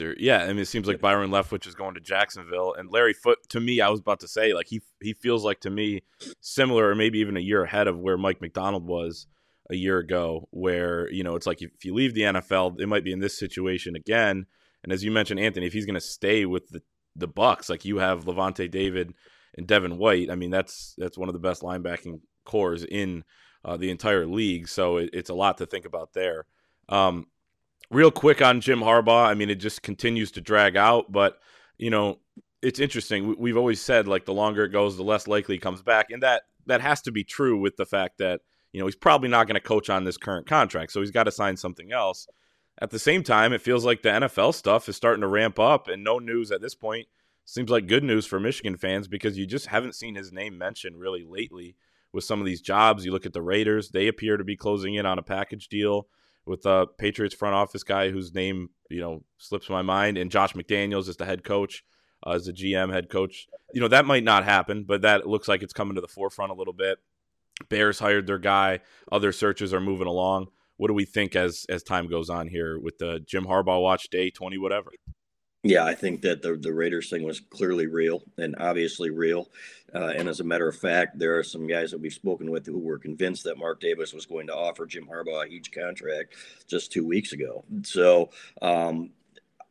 Yeah, 0.00 0.42
I 0.42 0.48
mean, 0.48 0.58
it 0.58 0.66
seems 0.66 0.86
like 0.86 1.00
Byron 1.00 1.30
Leftwich 1.30 1.66
is 1.66 1.74
going 1.74 1.94
to 1.94 2.00
Jacksonville, 2.00 2.74
and 2.74 2.90
Larry 2.90 3.12
Foote. 3.12 3.48
To 3.50 3.60
me, 3.60 3.80
I 3.80 3.88
was 3.88 4.00
about 4.00 4.20
to 4.20 4.28
say, 4.28 4.52
like 4.52 4.66
he 4.68 4.80
he 5.00 5.12
feels 5.12 5.44
like 5.44 5.60
to 5.60 5.70
me 5.70 6.02
similar, 6.40 6.90
or 6.90 6.94
maybe 6.94 7.18
even 7.18 7.36
a 7.36 7.40
year 7.40 7.64
ahead 7.64 7.88
of 7.88 7.98
where 7.98 8.18
Mike 8.18 8.40
Macdonald 8.40 8.86
was 8.86 9.26
a 9.70 9.74
year 9.76 9.98
ago. 9.98 10.48
Where 10.50 11.10
you 11.10 11.24
know 11.24 11.36
it's 11.36 11.46
like 11.46 11.62
if 11.62 11.84
you 11.84 11.94
leave 11.94 12.14
the 12.14 12.22
NFL, 12.22 12.80
it 12.80 12.86
might 12.86 13.04
be 13.04 13.12
in 13.12 13.20
this 13.20 13.38
situation 13.38 13.96
again. 13.96 14.46
And 14.82 14.92
as 14.92 15.02
you 15.02 15.10
mentioned, 15.10 15.40
Anthony, 15.40 15.66
if 15.66 15.72
he's 15.72 15.86
going 15.86 15.94
to 15.94 16.00
stay 16.00 16.46
with 16.46 16.68
the 16.68 16.82
the 17.16 17.28
Bucks, 17.28 17.68
like 17.68 17.84
you 17.84 17.98
have 17.98 18.24
Lavonte 18.24 18.70
David 18.70 19.14
and 19.56 19.66
Devin 19.66 19.98
White. 19.98 20.30
I 20.30 20.34
mean, 20.34 20.50
that's 20.50 20.94
that's 20.98 21.18
one 21.18 21.28
of 21.28 21.32
the 21.32 21.38
best 21.38 21.62
linebacking 21.62 22.20
cores 22.44 22.84
in 22.84 23.24
uh, 23.64 23.76
the 23.76 23.90
entire 23.90 24.26
league. 24.26 24.68
So 24.68 24.98
it, 24.98 25.10
it's 25.12 25.30
a 25.30 25.34
lot 25.34 25.58
to 25.58 25.66
think 25.66 25.84
about 25.84 26.12
there. 26.12 26.46
Um, 26.88 27.26
real 27.90 28.10
quick 28.10 28.42
on 28.42 28.60
Jim 28.60 28.80
Harbaugh. 28.80 29.26
I 29.26 29.34
mean, 29.34 29.50
it 29.50 29.56
just 29.56 29.82
continues 29.82 30.30
to 30.32 30.40
drag 30.40 30.76
out, 30.76 31.10
but 31.10 31.38
you 31.78 31.90
know, 31.90 32.18
it's 32.62 32.80
interesting. 32.80 33.36
We've 33.38 33.56
always 33.56 33.80
said 33.80 34.08
like 34.08 34.24
the 34.24 34.34
longer 34.34 34.64
it 34.64 34.70
goes, 34.70 34.96
the 34.96 35.02
less 35.02 35.26
likely 35.26 35.56
he 35.56 35.60
comes 35.60 35.82
back, 35.82 36.10
and 36.10 36.22
that 36.22 36.42
that 36.66 36.80
has 36.80 37.00
to 37.02 37.12
be 37.12 37.24
true 37.24 37.58
with 37.58 37.76
the 37.76 37.86
fact 37.86 38.18
that 38.18 38.40
you 38.72 38.80
know 38.80 38.86
he's 38.86 38.96
probably 38.96 39.28
not 39.28 39.46
going 39.46 39.54
to 39.54 39.60
coach 39.60 39.90
on 39.90 40.04
this 40.04 40.16
current 40.16 40.46
contract, 40.46 40.92
so 40.92 41.00
he's 41.00 41.10
got 41.10 41.24
to 41.24 41.32
sign 41.32 41.56
something 41.56 41.92
else. 41.92 42.26
At 42.78 42.90
the 42.90 42.98
same 42.98 43.22
time, 43.22 43.52
it 43.52 43.62
feels 43.62 43.84
like 43.84 44.02
the 44.02 44.10
NFL 44.10 44.52
stuff 44.52 44.88
is 44.88 44.96
starting 44.96 45.22
to 45.22 45.28
ramp 45.28 45.58
up, 45.58 45.88
and 45.88 46.04
no 46.04 46.18
news 46.18 46.50
at 46.50 46.60
this 46.60 46.74
point 46.74 47.06
seems 47.44 47.70
like 47.70 47.86
good 47.86 48.04
news 48.04 48.26
for 48.26 48.40
Michigan 48.40 48.76
fans 48.76 49.06
because 49.06 49.38
you 49.38 49.46
just 49.46 49.68
haven't 49.68 49.94
seen 49.94 50.16
his 50.16 50.32
name 50.32 50.58
mentioned 50.58 50.98
really 50.98 51.24
lately 51.24 51.76
with 52.12 52.24
some 52.24 52.40
of 52.40 52.46
these 52.46 52.60
jobs. 52.60 53.04
You 53.04 53.12
look 53.12 53.26
at 53.26 53.32
the 53.32 53.42
Raiders; 53.42 53.90
they 53.90 54.08
appear 54.08 54.36
to 54.36 54.44
be 54.44 54.56
closing 54.56 54.94
in 54.94 55.06
on 55.06 55.18
a 55.18 55.22
package 55.22 55.68
deal 55.68 56.08
with 56.46 56.64
a 56.66 56.86
Patriots 56.98 57.34
front 57.34 57.54
office 57.54 57.82
guy 57.82 58.10
whose 58.10 58.34
name 58.34 58.70
you 58.90 59.00
know 59.00 59.24
slips 59.38 59.68
my 59.68 59.82
mind, 59.82 60.18
and 60.18 60.30
Josh 60.30 60.54
McDaniels 60.54 61.08
is 61.08 61.16
the 61.16 61.26
head 61.26 61.44
coach, 61.44 61.84
uh, 62.26 62.30
as 62.30 62.46
the 62.46 62.52
GM 62.52 62.92
head 62.92 63.08
coach. 63.08 63.46
You 63.72 63.80
know 63.80 63.88
that 63.88 64.06
might 64.06 64.24
not 64.24 64.44
happen, 64.44 64.84
but 64.84 65.02
that 65.02 65.26
looks 65.26 65.48
like 65.48 65.62
it's 65.62 65.72
coming 65.72 65.96
to 65.96 66.00
the 66.00 66.08
forefront 66.08 66.52
a 66.52 66.54
little 66.54 66.74
bit. 66.74 66.98
Bears 67.68 67.98
hired 67.98 68.26
their 68.26 68.38
guy. 68.38 68.80
Other 69.10 69.32
searches 69.32 69.72
are 69.72 69.80
moving 69.80 70.06
along 70.06 70.48
what 70.76 70.88
do 70.88 70.94
we 70.94 71.04
think 71.04 71.34
as 71.34 71.66
as 71.68 71.82
time 71.82 72.06
goes 72.08 72.30
on 72.30 72.48
here 72.48 72.78
with 72.78 72.98
the 72.98 73.20
Jim 73.26 73.46
Harbaugh 73.46 73.82
watch 73.82 74.08
day 74.10 74.30
twenty 74.30 74.58
whatever? 74.58 74.90
Yeah, 75.68 75.84
I 75.84 75.94
think 75.94 76.22
that 76.22 76.42
the 76.42 76.54
the 76.54 76.72
Raiders 76.72 77.10
thing 77.10 77.24
was 77.24 77.40
clearly 77.40 77.88
real 77.88 78.22
and 78.38 78.54
obviously 78.60 79.10
real. 79.10 79.50
Uh, 79.92 80.12
and 80.16 80.28
as 80.28 80.38
a 80.38 80.44
matter 80.44 80.68
of 80.68 80.76
fact, 80.76 81.18
there 81.18 81.36
are 81.36 81.42
some 81.42 81.66
guys 81.66 81.90
that 81.90 81.98
we've 82.00 82.12
spoken 82.12 82.50
with 82.50 82.66
who 82.66 82.78
were 82.78 82.98
convinced 82.98 83.42
that 83.44 83.58
Mark 83.58 83.80
Davis 83.80 84.12
was 84.12 84.26
going 84.26 84.46
to 84.46 84.54
offer 84.54 84.86
Jim 84.86 85.06
Harbaugh 85.06 85.44
a 85.44 85.48
huge 85.48 85.72
contract 85.72 86.34
just 86.68 86.92
two 86.92 87.04
weeks 87.04 87.32
ago. 87.32 87.64
So 87.82 88.30
um, 88.62 89.10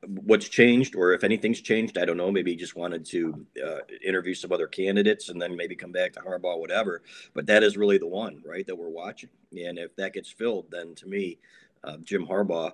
what's 0.07 0.49
changed 0.49 0.95
or 0.95 1.13
if 1.13 1.23
anything's 1.23 1.61
changed 1.61 1.97
i 1.97 2.05
don't 2.05 2.17
know 2.17 2.31
maybe 2.31 2.51
he 2.51 2.57
just 2.57 2.75
wanted 2.75 3.03
to 3.03 3.43
uh, 3.65 3.79
interview 4.05 4.35
some 4.35 4.51
other 4.51 4.67
candidates 4.67 5.29
and 5.29 5.41
then 5.41 5.55
maybe 5.55 5.75
come 5.75 5.91
back 5.91 6.13
to 6.13 6.19
harbaugh 6.19 6.59
whatever 6.59 7.01
but 7.33 7.47
that 7.47 7.63
is 7.63 7.75
really 7.75 7.97
the 7.97 8.05
one 8.05 8.39
right 8.45 8.67
that 8.67 8.77
we're 8.77 8.87
watching 8.89 9.29
and 9.57 9.79
if 9.79 9.95
that 9.95 10.13
gets 10.13 10.29
filled 10.29 10.69
then 10.69 10.93
to 10.93 11.07
me 11.07 11.39
uh, 11.85 11.97
jim 12.03 12.23
harbaugh 12.23 12.71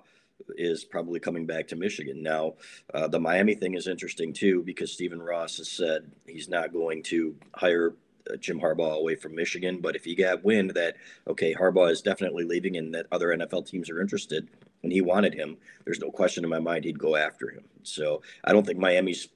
is 0.56 0.84
probably 0.84 1.20
coming 1.20 1.46
back 1.46 1.66
to 1.68 1.76
michigan 1.76 2.22
now 2.22 2.54
uh, 2.94 3.08
the 3.08 3.20
miami 3.20 3.54
thing 3.54 3.74
is 3.74 3.86
interesting 3.86 4.32
too 4.32 4.62
because 4.64 4.92
stephen 4.92 5.20
ross 5.20 5.56
has 5.56 5.70
said 5.70 6.10
he's 6.26 6.48
not 6.48 6.72
going 6.72 7.02
to 7.02 7.34
hire 7.54 7.94
uh, 8.30 8.36
Jim 8.36 8.60
Harbaugh 8.60 8.98
away 8.98 9.16
from 9.16 9.34
Michigan. 9.34 9.80
But 9.80 9.96
if 9.96 10.04
he 10.04 10.14
got 10.14 10.44
wind 10.44 10.70
that 10.74 10.96
okay, 11.26 11.54
Harbaugh 11.54 11.90
is 11.90 12.02
definitely 12.02 12.44
leaving 12.44 12.76
and 12.76 12.94
that 12.94 13.06
other 13.10 13.28
NFL 13.28 13.66
teams 13.66 13.90
are 13.90 14.00
interested, 14.00 14.48
and 14.82 14.92
he 14.92 15.00
wanted 15.00 15.34
him, 15.34 15.56
there's 15.84 16.00
no 16.00 16.10
question 16.10 16.44
in 16.44 16.50
my 16.50 16.58
mind 16.58 16.84
he'd 16.84 16.98
go 16.98 17.16
after 17.16 17.50
him. 17.50 17.64
So 17.82 18.22
I 18.44 18.52
don't 18.52 18.66
think 18.66 18.78
Miami's 18.78 19.28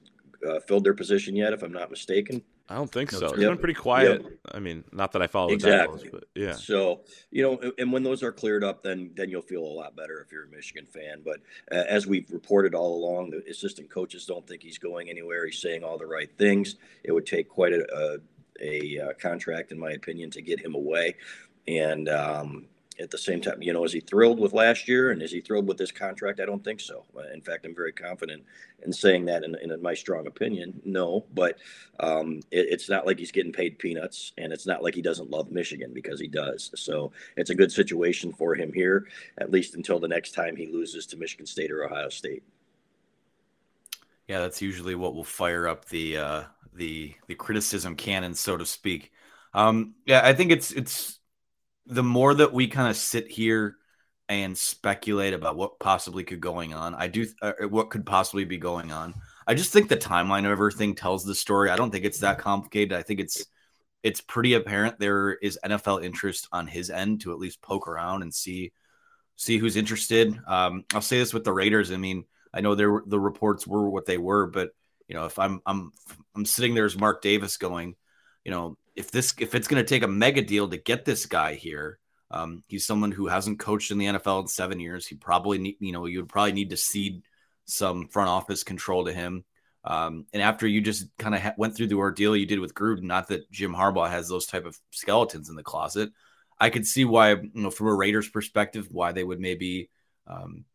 uh, 0.47 0.59
filled 0.61 0.83
their 0.83 0.93
position 0.93 1.35
yet, 1.35 1.53
if 1.53 1.63
I'm 1.63 1.73
not 1.73 1.89
mistaken. 1.89 2.43
I 2.69 2.75
don't 2.75 2.91
think 2.91 3.11
so. 3.11 3.27
It's 3.27 3.37
yep. 3.37 3.51
been 3.51 3.57
pretty 3.57 3.73
quiet. 3.73 4.21
Yep. 4.23 4.31
I 4.51 4.59
mean, 4.59 4.83
not 4.91 5.13
that 5.13 5.21
I 5.21 5.27
follow 5.27 5.49
exactly, 5.51 5.99
close, 5.99 6.11
but 6.11 6.23
yeah. 6.35 6.53
So 6.53 7.01
you 7.31 7.41
know, 7.43 7.71
and 7.77 7.93
when 7.93 8.03
those 8.03 8.23
are 8.23 8.31
cleared 8.31 8.63
up, 8.63 8.83
then 8.83 9.11
then 9.15 9.29
you'll 9.29 9.41
feel 9.41 9.63
a 9.63 9.65
lot 9.65 9.95
better 9.95 10.19
if 10.19 10.31
you're 10.31 10.45
a 10.45 10.49
Michigan 10.49 10.85
fan. 10.85 11.21
But 11.23 11.37
uh, 11.71 11.85
as 11.87 12.07
we've 12.07 12.29
reported 12.29 12.75
all 12.75 12.95
along, 12.95 13.29
the 13.29 13.43
assistant 13.49 13.89
coaches 13.89 14.25
don't 14.25 14.45
think 14.45 14.63
he's 14.63 14.77
going 14.77 15.09
anywhere. 15.09 15.45
He's 15.45 15.61
saying 15.61 15.83
all 15.83 15.97
the 15.97 16.05
right 16.05 16.29
things. 16.37 16.75
It 17.03 17.13
would 17.13 17.25
take 17.25 17.47
quite 17.47 17.71
a, 17.71 17.85
a 17.95 18.17
a 18.59 18.99
uh, 18.99 19.13
contract, 19.13 19.71
in 19.71 19.79
my 19.79 19.91
opinion, 19.91 20.29
to 20.31 20.41
get 20.41 20.59
him 20.59 20.75
away. 20.75 21.15
And 21.67 22.09
um, 22.09 22.65
at 22.99 23.11
the 23.11 23.17
same 23.17 23.41
time, 23.41 23.61
you 23.61 23.73
know, 23.73 23.83
is 23.83 23.93
he 23.93 23.99
thrilled 23.99 24.39
with 24.39 24.53
last 24.53 24.87
year 24.87 25.11
and 25.11 25.21
is 25.21 25.31
he 25.31 25.41
thrilled 25.41 25.67
with 25.67 25.77
this 25.77 25.91
contract? 25.91 26.39
I 26.39 26.45
don't 26.45 26.63
think 26.63 26.79
so. 26.79 27.05
Uh, 27.15 27.31
in 27.33 27.41
fact, 27.41 27.65
I'm 27.65 27.75
very 27.75 27.91
confident 27.91 28.43
in 28.83 28.91
saying 28.91 29.25
that 29.25 29.43
in, 29.43 29.55
in 29.61 29.81
my 29.81 29.93
strong 29.93 30.27
opinion. 30.27 30.81
No, 30.83 31.25
but 31.33 31.59
um, 31.99 32.37
it, 32.51 32.67
it's 32.69 32.89
not 32.89 33.05
like 33.05 33.19
he's 33.19 33.31
getting 33.31 33.51
paid 33.51 33.77
peanuts 33.79 34.33
and 34.37 34.51
it's 34.51 34.65
not 34.65 34.83
like 34.83 34.95
he 34.95 35.01
doesn't 35.01 35.29
love 35.29 35.51
Michigan 35.51 35.91
because 35.93 36.19
he 36.19 36.27
does. 36.27 36.71
So 36.75 37.11
it's 37.35 37.49
a 37.49 37.55
good 37.55 37.71
situation 37.71 38.33
for 38.33 38.55
him 38.55 38.73
here, 38.73 39.07
at 39.37 39.51
least 39.51 39.75
until 39.75 39.99
the 39.99 40.07
next 40.07 40.31
time 40.31 40.55
he 40.55 40.67
loses 40.67 41.05
to 41.07 41.17
Michigan 41.17 41.45
State 41.45 41.71
or 41.71 41.83
Ohio 41.83 42.09
State. 42.09 42.43
Yeah, 44.27 44.39
that's 44.39 44.61
usually 44.61 44.95
what 44.95 45.15
will 45.15 45.23
fire 45.23 45.67
up 45.67 45.85
the 45.85 46.17
uh, 46.17 46.43
the 46.73 47.13
the 47.27 47.35
criticism 47.35 47.95
cannon, 47.95 48.33
so 48.33 48.57
to 48.57 48.65
speak. 48.65 49.11
Um, 49.53 49.95
yeah, 50.05 50.21
I 50.23 50.33
think 50.33 50.51
it's 50.51 50.71
it's 50.71 51.16
the 51.87 52.03
more 52.03 52.33
that 52.33 52.53
we 52.53 52.67
kind 52.67 52.89
of 52.89 52.97
sit 52.97 53.29
here 53.29 53.77
and 54.29 54.57
speculate 54.57 55.33
about 55.33 55.55
what 55.55 55.79
possibly 55.79 56.23
could 56.23 56.41
going 56.41 56.73
on. 56.73 56.93
I 56.95 57.07
do 57.07 57.25
uh, 57.41 57.53
what 57.69 57.89
could 57.89 58.05
possibly 58.05 58.43
be 58.43 58.57
going 58.57 58.91
on. 58.91 59.13
I 59.45 59.53
just 59.53 59.71
think 59.71 59.87
the 59.87 59.97
timeline 59.97 60.45
of 60.45 60.51
everything 60.51 60.95
tells 60.95 61.23
the 61.23 61.35
story. 61.35 61.69
I 61.69 61.77
don't 61.77 61.91
think 61.91 62.03
it's 62.03 62.19
that 62.19 62.39
complicated. 62.39 62.97
I 62.97 63.03
think 63.03 63.21
it's 63.21 63.45
it's 64.03 64.21
pretty 64.21 64.53
apparent 64.53 64.99
there 64.99 65.33
is 65.33 65.59
NFL 65.63 66.03
interest 66.03 66.47
on 66.51 66.67
his 66.67 66.89
end 66.89 67.21
to 67.21 67.31
at 67.31 67.39
least 67.39 67.61
poke 67.61 67.87
around 67.87 68.21
and 68.21 68.33
see 68.33 68.73
see 69.37 69.57
who's 69.57 69.77
interested. 69.77 70.37
Um, 70.45 70.83
I'll 70.93 71.01
say 71.01 71.19
this 71.19 71.33
with 71.33 71.45
the 71.45 71.53
Raiders. 71.53 71.91
I 71.91 71.97
mean, 71.97 72.25
I 72.53 72.61
know 72.61 72.75
there 72.75 73.01
the 73.05 73.19
reports 73.19 73.65
were 73.65 73.89
what 73.89 74.05
they 74.05 74.17
were, 74.17 74.47
but 74.47 74.71
you 75.07 75.15
know, 75.15 75.25
if 75.25 75.39
I'm 75.39 75.61
I'm 75.65 75.91
I'm 76.35 76.45
sitting 76.45 76.75
there 76.75 76.85
as 76.85 76.97
Mark 76.97 77.21
Davis 77.21 77.55
going, 77.55 77.95
you 78.43 78.51
know, 78.51 78.77
if 78.97 79.11
this 79.11 79.33
if 79.39 79.55
it's 79.55 79.67
going 79.67 79.81
to 79.81 79.87
take 79.87 80.03
a 80.03 80.07
mega 80.07 80.41
deal 80.41 80.67
to 80.67 80.77
get 80.77 81.05
this 81.05 81.27
guy 81.27 81.53
here, 81.53 81.99
um, 82.31 82.63
he's 82.67 82.85
someone 82.85 83.11
who 83.11 83.27
hasn't 83.27 83.59
coached 83.59 83.91
in 83.91 83.99
the 83.99 84.07
NFL 84.07 84.41
in 84.41 84.47
seven 84.47 84.79
years. 84.79 85.07
He 85.07 85.15
probably 85.15 85.59
need, 85.59 85.77
you 85.79 85.93
know, 85.93 86.05
you 86.05 86.19
would 86.19 86.29
probably 86.29 86.51
need 86.51 86.71
to 86.71 86.77
cede 86.77 87.21
some 87.65 88.07
front 88.07 88.29
office 88.29 88.63
control 88.63 89.05
to 89.05 89.13
him. 89.13 89.45
Um, 89.83 90.25
and 90.33 90.41
after 90.41 90.67
you 90.67 90.81
just 90.81 91.05
kind 91.17 91.35
of 91.35 91.41
ha- 91.41 91.53
went 91.57 91.75
through 91.75 91.87
the 91.87 91.95
ordeal 91.95 92.35
you 92.35 92.45
did 92.45 92.59
with 92.59 92.73
Gruden, 92.73 93.03
not 93.03 93.29
that 93.29 93.49
Jim 93.51 93.73
Harbaugh 93.73 94.09
has 94.09 94.27
those 94.27 94.47
type 94.47 94.65
of 94.65 94.77
skeletons 94.91 95.49
in 95.49 95.55
the 95.55 95.63
closet, 95.63 96.09
I 96.59 96.69
could 96.71 96.85
see 96.85 97.05
why, 97.05 97.31
you 97.31 97.51
know, 97.53 97.69
from 97.69 97.87
a 97.87 97.93
Raiders 97.93 98.27
perspective, 98.27 98.87
why 98.89 99.11
they 99.11 99.23
would 99.23 99.39
maybe 99.39 99.89
um, 100.25 100.65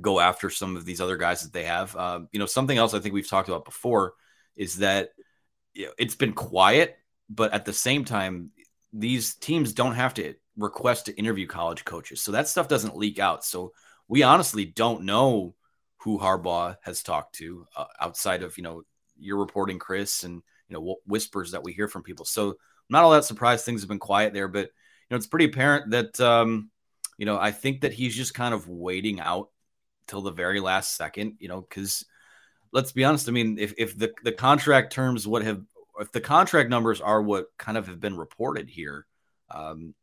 go 0.00 0.18
after 0.18 0.50
some 0.50 0.76
of 0.76 0.84
these 0.84 1.00
other 1.00 1.16
guys 1.16 1.42
that 1.42 1.52
they 1.52 1.64
have. 1.64 1.94
Uh, 1.96 2.20
you 2.32 2.40
know, 2.40 2.46
something 2.46 2.76
else 2.76 2.94
I 2.94 2.98
think 2.98 3.14
we've 3.14 3.28
talked 3.28 3.48
about 3.48 3.64
before 3.64 4.14
is 4.56 4.78
that 4.78 5.10
you 5.72 5.86
know, 5.86 5.92
it's 5.98 6.16
been 6.16 6.32
quiet, 6.32 6.98
but 7.30 7.52
at 7.52 7.64
the 7.64 7.72
same 7.72 8.04
time, 8.04 8.50
these 8.92 9.34
teams 9.36 9.72
don't 9.72 9.94
have 9.94 10.14
to 10.14 10.34
request 10.56 11.06
to 11.06 11.16
interview 11.16 11.46
college 11.46 11.84
coaches, 11.84 12.20
so 12.20 12.32
that 12.32 12.48
stuff 12.48 12.68
doesn't 12.68 12.96
leak 12.96 13.18
out. 13.18 13.44
So 13.44 13.72
we 14.08 14.24
honestly 14.24 14.64
don't 14.64 15.04
know 15.04 15.54
who 15.98 16.18
Harbaugh 16.18 16.76
has 16.82 17.02
talked 17.02 17.36
to 17.36 17.66
uh, 17.76 17.84
outside 18.00 18.42
of 18.42 18.58
you 18.58 18.64
know 18.64 18.82
your 19.18 19.38
reporting, 19.38 19.78
Chris, 19.78 20.24
and 20.24 20.42
you 20.68 20.74
know 20.74 20.96
whispers 21.06 21.52
that 21.52 21.62
we 21.62 21.72
hear 21.72 21.88
from 21.88 22.02
people. 22.02 22.24
So 22.24 22.56
not 22.88 23.04
all 23.04 23.12
that 23.12 23.24
surprised 23.24 23.64
things 23.64 23.82
have 23.82 23.88
been 23.88 23.98
quiet 24.00 24.34
there, 24.34 24.48
but 24.48 24.66
you 24.66 25.10
know 25.10 25.16
it's 25.16 25.28
pretty 25.28 25.46
apparent 25.46 25.90
that 25.92 26.20
um, 26.20 26.70
you 27.16 27.26
know 27.26 27.38
I 27.38 27.52
think 27.52 27.82
that 27.82 27.92
he's 27.92 28.16
just 28.16 28.34
kind 28.34 28.52
of 28.52 28.68
waiting 28.68 29.20
out 29.20 29.50
till 30.08 30.22
the 30.22 30.32
very 30.32 30.58
last 30.58 30.96
second, 30.96 31.36
you 31.38 31.48
know, 31.48 31.60
because 31.60 32.04
let's 32.72 32.92
be 32.92 33.04
honest. 33.04 33.28
I 33.28 33.32
mean, 33.32 33.58
if 33.58 33.74
if 33.78 33.96
the 33.96 34.12
the 34.24 34.32
contract 34.32 34.92
terms 34.92 35.26
would 35.26 35.44
have 35.44 35.62
if 36.00 36.12
the 36.12 36.20
contract 36.20 36.70
numbers 36.70 37.00
are 37.00 37.22
what 37.22 37.46
kind 37.58 37.78
of 37.78 37.86
have 37.86 38.00
been 38.00 38.16
reported 38.16 38.68
here, 38.68 39.06
um, 39.50 39.94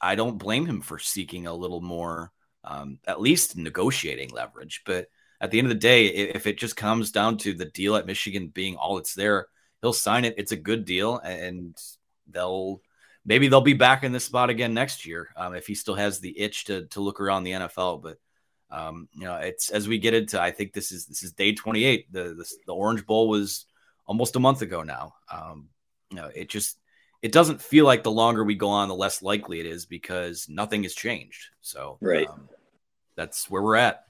I 0.00 0.14
don't 0.14 0.38
blame 0.38 0.66
him 0.66 0.80
for 0.80 0.98
seeking 0.98 1.46
a 1.46 1.54
little 1.54 1.80
more 1.80 2.32
um, 2.64 2.98
at 3.06 3.20
least 3.20 3.56
negotiating 3.56 4.30
leverage. 4.30 4.82
But 4.84 5.08
at 5.40 5.50
the 5.50 5.58
end 5.58 5.66
of 5.66 5.70
the 5.70 5.74
day, 5.76 6.06
if 6.06 6.46
it 6.46 6.58
just 6.58 6.76
comes 6.76 7.10
down 7.10 7.38
to 7.38 7.54
the 7.54 7.64
deal 7.64 7.96
at 7.96 8.06
Michigan 8.06 8.48
being 8.48 8.76
all 8.76 8.98
it's 8.98 9.14
there, 9.14 9.46
he'll 9.80 9.92
sign 9.92 10.24
it. 10.24 10.34
It's 10.36 10.52
a 10.52 10.56
good 10.56 10.84
deal, 10.84 11.18
and 11.18 11.76
they'll 12.28 12.80
maybe 13.24 13.48
they'll 13.48 13.60
be 13.60 13.74
back 13.74 14.04
in 14.04 14.12
this 14.12 14.24
spot 14.24 14.50
again 14.50 14.74
next 14.74 15.06
year 15.06 15.30
um, 15.36 15.54
if 15.54 15.66
he 15.66 15.74
still 15.74 15.94
has 15.94 16.20
the 16.20 16.38
itch 16.38 16.64
to 16.66 16.86
to 16.86 17.00
look 17.00 17.20
around 17.20 17.44
the 17.44 17.52
NFL. 17.52 18.02
But 18.02 18.18
um, 18.70 19.08
you 19.14 19.24
know, 19.24 19.36
it's 19.36 19.70
as 19.70 19.88
we 19.88 19.98
get 19.98 20.14
into, 20.14 20.40
I 20.40 20.50
think 20.50 20.72
this 20.72 20.92
is 20.92 21.06
this 21.06 21.22
is 21.22 21.32
day 21.32 21.54
28. 21.54 22.12
The 22.12 22.22
the, 22.34 22.52
the 22.66 22.74
Orange 22.74 23.06
Bowl 23.06 23.28
was 23.28 23.66
almost 24.08 24.34
a 24.34 24.40
month 24.40 24.62
ago 24.62 24.82
now. 24.82 25.14
Um, 25.30 25.68
you 26.10 26.16
know, 26.16 26.28
it 26.34 26.48
just 26.48 26.78
it 27.22 27.30
doesn't 27.30 27.62
feel 27.62 27.84
like 27.84 28.02
the 28.02 28.10
longer 28.10 28.42
we 28.42 28.56
go 28.56 28.68
on, 28.68 28.88
the 28.88 28.94
less 28.94 29.22
likely 29.22 29.60
it 29.60 29.66
is 29.66 29.86
because 29.86 30.48
nothing 30.48 30.82
has 30.82 30.94
changed. 30.94 31.46
So 31.60 31.98
right, 32.00 32.28
um, 32.28 32.48
that's 33.14 33.48
where 33.48 33.62
we're 33.62 33.76
at. 33.76 34.04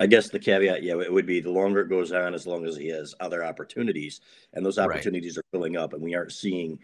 I 0.00 0.06
guess 0.06 0.28
the 0.30 0.38
caveat, 0.38 0.84
yeah, 0.84 1.00
it 1.00 1.12
would 1.12 1.26
be 1.26 1.40
the 1.40 1.50
longer 1.50 1.80
it 1.80 1.88
goes 1.88 2.12
on, 2.12 2.32
as 2.32 2.46
long 2.46 2.64
as 2.64 2.76
he 2.76 2.88
has 2.88 3.14
other 3.18 3.44
opportunities, 3.44 4.20
and 4.52 4.64
those 4.64 4.78
opportunities 4.78 5.36
right. 5.36 5.40
are 5.40 5.50
filling 5.50 5.76
up, 5.76 5.92
and 5.92 6.02
we 6.02 6.14
aren't 6.14 6.32
seeing, 6.32 6.78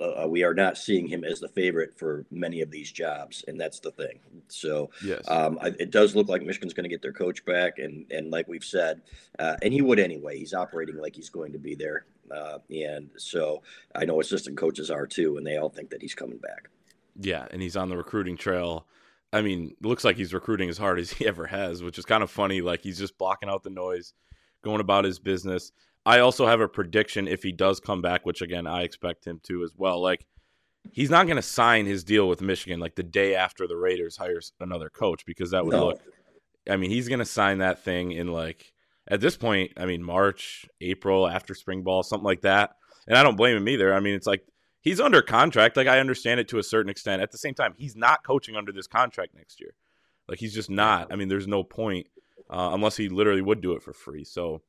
uh, 0.00 0.26
we 0.28 0.42
are 0.42 0.54
not 0.54 0.78
seeing 0.78 1.06
him 1.06 1.24
as 1.24 1.40
the 1.40 1.48
favorite 1.48 1.98
for 1.98 2.24
many 2.30 2.60
of 2.60 2.70
these 2.70 2.90
jobs, 2.90 3.44
and 3.48 3.60
that's 3.60 3.80
the 3.80 3.90
thing. 3.90 4.18
So, 4.48 4.90
yes, 5.04 5.22
um, 5.28 5.58
I, 5.60 5.68
it 5.78 5.90
does 5.90 6.14
look 6.14 6.28
like 6.28 6.42
Michigan's 6.42 6.74
going 6.74 6.84
to 6.84 6.90
get 6.90 7.02
their 7.02 7.12
coach 7.12 7.44
back, 7.44 7.78
and 7.78 8.10
and 8.10 8.30
like 8.30 8.48
we've 8.48 8.64
said, 8.64 9.02
uh, 9.38 9.56
and 9.62 9.72
he 9.72 9.82
would 9.82 9.98
anyway. 9.98 10.38
He's 10.38 10.54
operating 10.54 10.96
like 10.96 11.14
he's 11.14 11.30
going 11.30 11.52
to 11.52 11.58
be 11.58 11.74
there, 11.74 12.06
uh, 12.30 12.58
and 12.70 13.10
so 13.16 13.62
I 13.94 14.04
know 14.04 14.20
assistant 14.20 14.56
coaches 14.56 14.90
are 14.90 15.06
too, 15.06 15.36
and 15.36 15.46
they 15.46 15.56
all 15.56 15.70
think 15.70 15.90
that 15.90 16.02
he's 16.02 16.14
coming 16.14 16.38
back. 16.38 16.68
Yeah, 17.20 17.46
and 17.50 17.62
he's 17.62 17.76
on 17.76 17.88
the 17.88 17.96
recruiting 17.96 18.36
trail 18.36 18.86
I 19.34 19.42
mean, 19.42 19.74
looks 19.82 20.04
like 20.04 20.16
he's 20.16 20.32
recruiting 20.32 20.70
as 20.70 20.78
hard 20.78 21.00
as 21.00 21.10
he 21.10 21.26
ever 21.26 21.46
has, 21.46 21.82
which 21.82 21.98
is 21.98 22.06
kind 22.06 22.22
of 22.22 22.30
funny. 22.30 22.60
Like 22.60 22.82
he's 22.82 22.98
just 22.98 23.18
blocking 23.18 23.48
out 23.48 23.64
the 23.64 23.70
noise, 23.70 24.14
going 24.62 24.80
about 24.80 25.04
his 25.04 25.18
business. 25.18 25.72
I 26.06 26.18
also 26.20 26.46
have 26.46 26.60
a 26.60 26.68
prediction 26.68 27.26
if 27.28 27.42
he 27.42 27.52
does 27.52 27.80
come 27.80 28.02
back, 28.02 28.26
which 28.26 28.42
again 28.42 28.66
I 28.66 28.82
expect 28.82 29.26
him 29.26 29.40
to 29.44 29.62
as 29.62 29.72
well. 29.76 30.00
Like 30.00 30.26
he's 30.92 31.10
not 31.10 31.26
going 31.26 31.36
to 31.36 31.42
sign 31.42 31.86
his 31.86 32.04
deal 32.04 32.28
with 32.28 32.40
Michigan 32.40 32.80
like 32.80 32.94
the 32.94 33.02
day 33.02 33.34
after 33.34 33.66
the 33.66 33.76
Raiders 33.76 34.16
hires 34.16 34.52
another 34.60 34.90
coach 34.90 35.24
because 35.26 35.50
that 35.52 35.64
would 35.64 35.72
no. 35.72 35.86
look. 35.86 36.00
I 36.68 36.76
mean, 36.76 36.90
he's 36.90 37.08
going 37.08 37.18
to 37.18 37.24
sign 37.24 37.58
that 37.58 37.82
thing 37.84 38.12
in 38.12 38.28
like 38.28 38.72
at 39.08 39.20
this 39.20 39.36
point. 39.36 39.72
I 39.76 39.86
mean, 39.86 40.02
March, 40.02 40.66
April, 40.80 41.28
after 41.28 41.54
spring 41.54 41.82
ball, 41.82 42.02
something 42.02 42.24
like 42.24 42.42
that. 42.42 42.76
And 43.06 43.18
I 43.18 43.22
don't 43.22 43.36
blame 43.36 43.56
him 43.56 43.68
either. 43.68 43.94
I 43.94 44.00
mean, 44.00 44.14
it's 44.14 44.26
like 44.26 44.46
he's 44.80 45.00
under 45.00 45.22
contract. 45.22 45.76
Like 45.76 45.88
I 45.88 46.00
understand 46.00 46.40
it 46.40 46.48
to 46.48 46.58
a 46.58 46.62
certain 46.62 46.90
extent. 46.90 47.22
At 47.22 47.32
the 47.32 47.38
same 47.38 47.54
time, 47.54 47.74
he's 47.76 47.96
not 47.96 48.24
coaching 48.24 48.56
under 48.56 48.72
this 48.72 48.86
contract 48.86 49.34
next 49.34 49.60
year. 49.60 49.74
Like 50.28 50.38
he's 50.38 50.54
just 50.54 50.70
not. 50.70 51.12
I 51.12 51.16
mean, 51.16 51.28
there's 51.28 51.46
no 51.46 51.64
point 51.64 52.06
uh, 52.50 52.70
unless 52.72 52.96
he 52.96 53.08
literally 53.08 53.42
would 53.42 53.60
do 53.60 53.72
it 53.72 53.82
for 53.82 53.92
free. 53.92 54.24
So, 54.24 54.62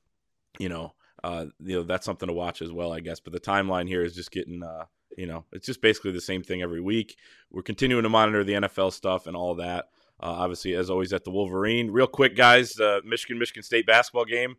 you 0.60 0.68
know, 0.68 0.94
uh, 1.26 1.46
you 1.60 1.78
know 1.78 1.84
that's 1.84 2.06
something 2.06 2.28
to 2.28 2.34
watch 2.34 2.62
as 2.62 2.72
well, 2.72 2.94
I 2.94 3.00
guess. 3.00 3.20
But 3.20 3.34
the 3.34 3.40
timeline 3.40 3.88
here 3.88 4.04
is 4.04 4.14
just 4.14 4.32
getting, 4.32 4.64
uh, 4.64 4.86
you 5.18 5.26
know, 5.26 5.46
it's 5.52 5.66
just 5.66 5.82
basically 5.82 6.12
the 6.12 6.22
same 6.22 6.44
thing 6.44 6.62
every 6.62 6.82
week. 6.82 7.18
We're 7.50 7.64
continuing 7.64 8.04
to 8.04 8.10
monitor 8.10 8.44
the 8.44 8.54
NFL 8.54 8.94
stuff 8.94 9.28
and 9.28 9.36
all 9.36 9.56
that. 9.56 9.90
Uh, 10.20 10.28
obviously, 10.28 10.76
as 10.76 10.90
always, 10.90 11.14
at 11.14 11.24
the 11.24 11.32
Wolverine. 11.32 11.92
Real 11.92 12.08
quick, 12.08 12.36
guys, 12.36 12.80
uh, 12.80 13.00
Michigan 13.04 13.40
Michigan 13.40 13.64
State 13.64 13.86
basketball 13.86 14.26
game 14.26 14.56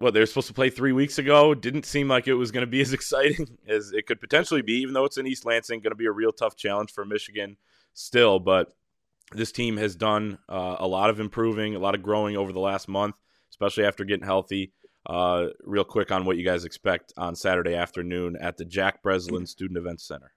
what 0.00 0.14
they 0.14 0.20
were 0.20 0.26
supposed 0.26 0.48
to 0.48 0.54
play 0.54 0.70
three 0.70 0.92
weeks 0.92 1.18
ago 1.18 1.54
didn't 1.54 1.84
seem 1.84 2.08
like 2.08 2.26
it 2.26 2.34
was 2.34 2.50
going 2.50 2.62
to 2.62 2.70
be 2.70 2.80
as 2.80 2.92
exciting 2.92 3.58
as 3.68 3.92
it 3.92 4.06
could 4.06 4.20
potentially 4.20 4.62
be, 4.62 4.74
even 4.80 4.94
though 4.94 5.04
it's 5.04 5.18
in 5.18 5.26
East 5.26 5.44
Lansing, 5.44 5.80
going 5.80 5.90
to 5.90 5.96
be 5.96 6.06
a 6.06 6.12
real 6.12 6.32
tough 6.32 6.56
challenge 6.56 6.92
for 6.92 7.04
Michigan 7.04 7.56
still. 7.92 8.38
But 8.38 8.72
this 9.32 9.52
team 9.52 9.76
has 9.76 9.94
done 9.94 10.38
uh, 10.48 10.76
a 10.78 10.86
lot 10.86 11.10
of 11.10 11.20
improving, 11.20 11.74
a 11.74 11.78
lot 11.78 11.94
of 11.94 12.02
growing 12.02 12.36
over 12.36 12.52
the 12.52 12.60
last 12.60 12.88
month, 12.88 13.16
especially 13.50 13.84
after 13.84 14.04
getting 14.04 14.26
healthy. 14.26 14.72
Uh, 15.06 15.46
real 15.64 15.84
quick 15.84 16.12
on 16.12 16.24
what 16.24 16.36
you 16.36 16.44
guys 16.44 16.64
expect 16.64 17.12
on 17.16 17.34
Saturday 17.34 17.74
afternoon 17.74 18.36
at 18.40 18.56
the 18.56 18.64
Jack 18.64 19.02
Breslin 19.02 19.46
Student 19.46 19.78
Events 19.78 20.04
Center. 20.04 20.32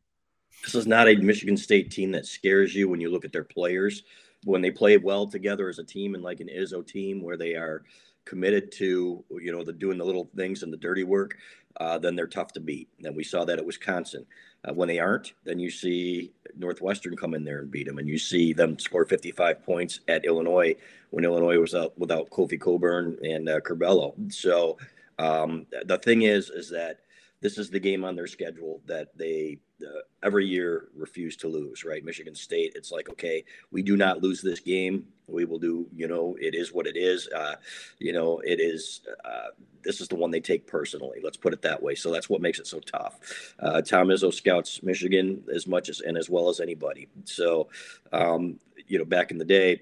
This 0.63 0.75
is 0.75 0.87
not 0.87 1.09
a 1.09 1.15
Michigan 1.15 1.57
State 1.57 1.91
team 1.91 2.11
that 2.11 2.25
scares 2.25 2.73
you 2.73 2.87
when 2.87 3.01
you 3.01 3.09
look 3.11 3.25
at 3.25 3.33
their 3.33 3.43
players. 3.43 4.03
When 4.45 4.61
they 4.61 4.71
play 4.71 4.97
well 4.97 5.27
together 5.27 5.69
as 5.69 5.79
a 5.79 5.83
team 5.83 6.15
and 6.15 6.23
like 6.23 6.39
an 6.39 6.49
Izzo 6.49 6.85
team 6.85 7.21
where 7.21 7.37
they 7.37 7.55
are– 7.55 7.83
committed 8.25 8.71
to 8.73 9.23
you 9.31 9.51
know 9.51 9.63
the 9.63 9.73
doing 9.73 9.97
the 9.97 10.05
little 10.05 10.29
things 10.35 10.63
and 10.63 10.71
the 10.71 10.77
dirty 10.77 11.03
work, 11.03 11.37
uh, 11.77 11.97
then 11.97 12.15
they're 12.15 12.27
tough 12.27 12.53
to 12.53 12.59
beat. 12.59 12.89
And 13.03 13.15
we 13.15 13.23
saw 13.23 13.45
that 13.45 13.59
at 13.59 13.65
Wisconsin. 13.65 14.25
Uh, 14.65 14.73
when 14.73 14.87
they 14.87 14.99
aren't, 14.99 15.33
then 15.43 15.59
you 15.59 15.69
see 15.69 16.31
Northwestern 16.57 17.17
come 17.17 17.33
in 17.33 17.43
there 17.43 17.59
and 17.59 17.69
beat 17.69 17.85
them, 17.85 17.97
and 17.97 18.07
you 18.07 18.17
see 18.17 18.53
them 18.53 18.79
score 18.79 19.05
55 19.05 19.61
points 19.65 19.99
at 20.07 20.25
Illinois 20.25 20.75
when 21.09 21.25
Illinois 21.25 21.59
was 21.59 21.75
out 21.75 21.97
without 21.97 22.29
Kofi 22.29 22.59
Cockburn 22.59 23.17
and 23.23 23.49
uh, 23.49 23.59
Curbelo. 23.59 24.13
So 24.31 24.77
um, 25.19 25.65
the 25.85 25.97
thing 25.97 26.21
is, 26.21 26.49
is 26.49 26.69
that 26.69 26.99
this 27.43 27.57
is 27.57 27.69
the 27.69 27.79
game 27.79 28.05
on 28.05 28.15
their 28.15 28.25
schedule 28.25 28.81
that 28.85 29.09
they 29.17 29.59
uh, 29.85 29.99
every 30.23 30.47
year 30.47 30.87
refuse 30.95 31.35
to 31.35 31.49
lose, 31.49 31.83
right? 31.83 32.05
Michigan 32.05 32.33
State, 32.33 32.71
it's 32.73 32.89
like, 32.89 33.09
okay, 33.09 33.43
we 33.69 33.83
do 33.83 33.97
not 33.97 34.23
lose 34.23 34.41
this 34.41 34.61
game. 34.61 35.05
We 35.27 35.43
will 35.43 35.59
do, 35.59 35.85
you 35.93 36.07
know, 36.07 36.37
it 36.39 36.55
is 36.55 36.71
what 36.71 36.87
it 36.87 36.95
is. 36.95 37.27
Uh, 37.35 37.55
you 37.99 38.13
know, 38.13 38.39
it 38.39 38.61
is, 38.61 39.01
uh, 39.25 39.49
this 39.83 39.99
is 39.99 40.07
the 40.07 40.15
one 40.15 40.31
they 40.31 40.39
take 40.39 40.65
personally. 40.65 41.19
Let's 41.21 41.35
put 41.35 41.51
it 41.51 41.61
that 41.63 41.83
way. 41.83 41.95
So 41.95 42.11
that's 42.11 42.29
what 42.29 42.39
makes 42.39 42.59
it 42.59 42.67
so 42.67 42.79
tough. 42.79 43.19
Uh, 43.59 43.81
Tom 43.81 44.07
Izzo 44.07 44.33
scouts 44.33 44.81
Michigan 44.81 45.43
as 45.53 45.67
much 45.67 45.89
as 45.89 45.99
and 45.99 46.17
as 46.17 46.29
well 46.29 46.47
as 46.47 46.61
anybody. 46.61 47.09
So, 47.25 47.67
um, 48.13 48.57
you 48.87 48.97
know, 48.97 49.05
back 49.05 49.31
in 49.31 49.37
the 49.37 49.45
day, 49.45 49.81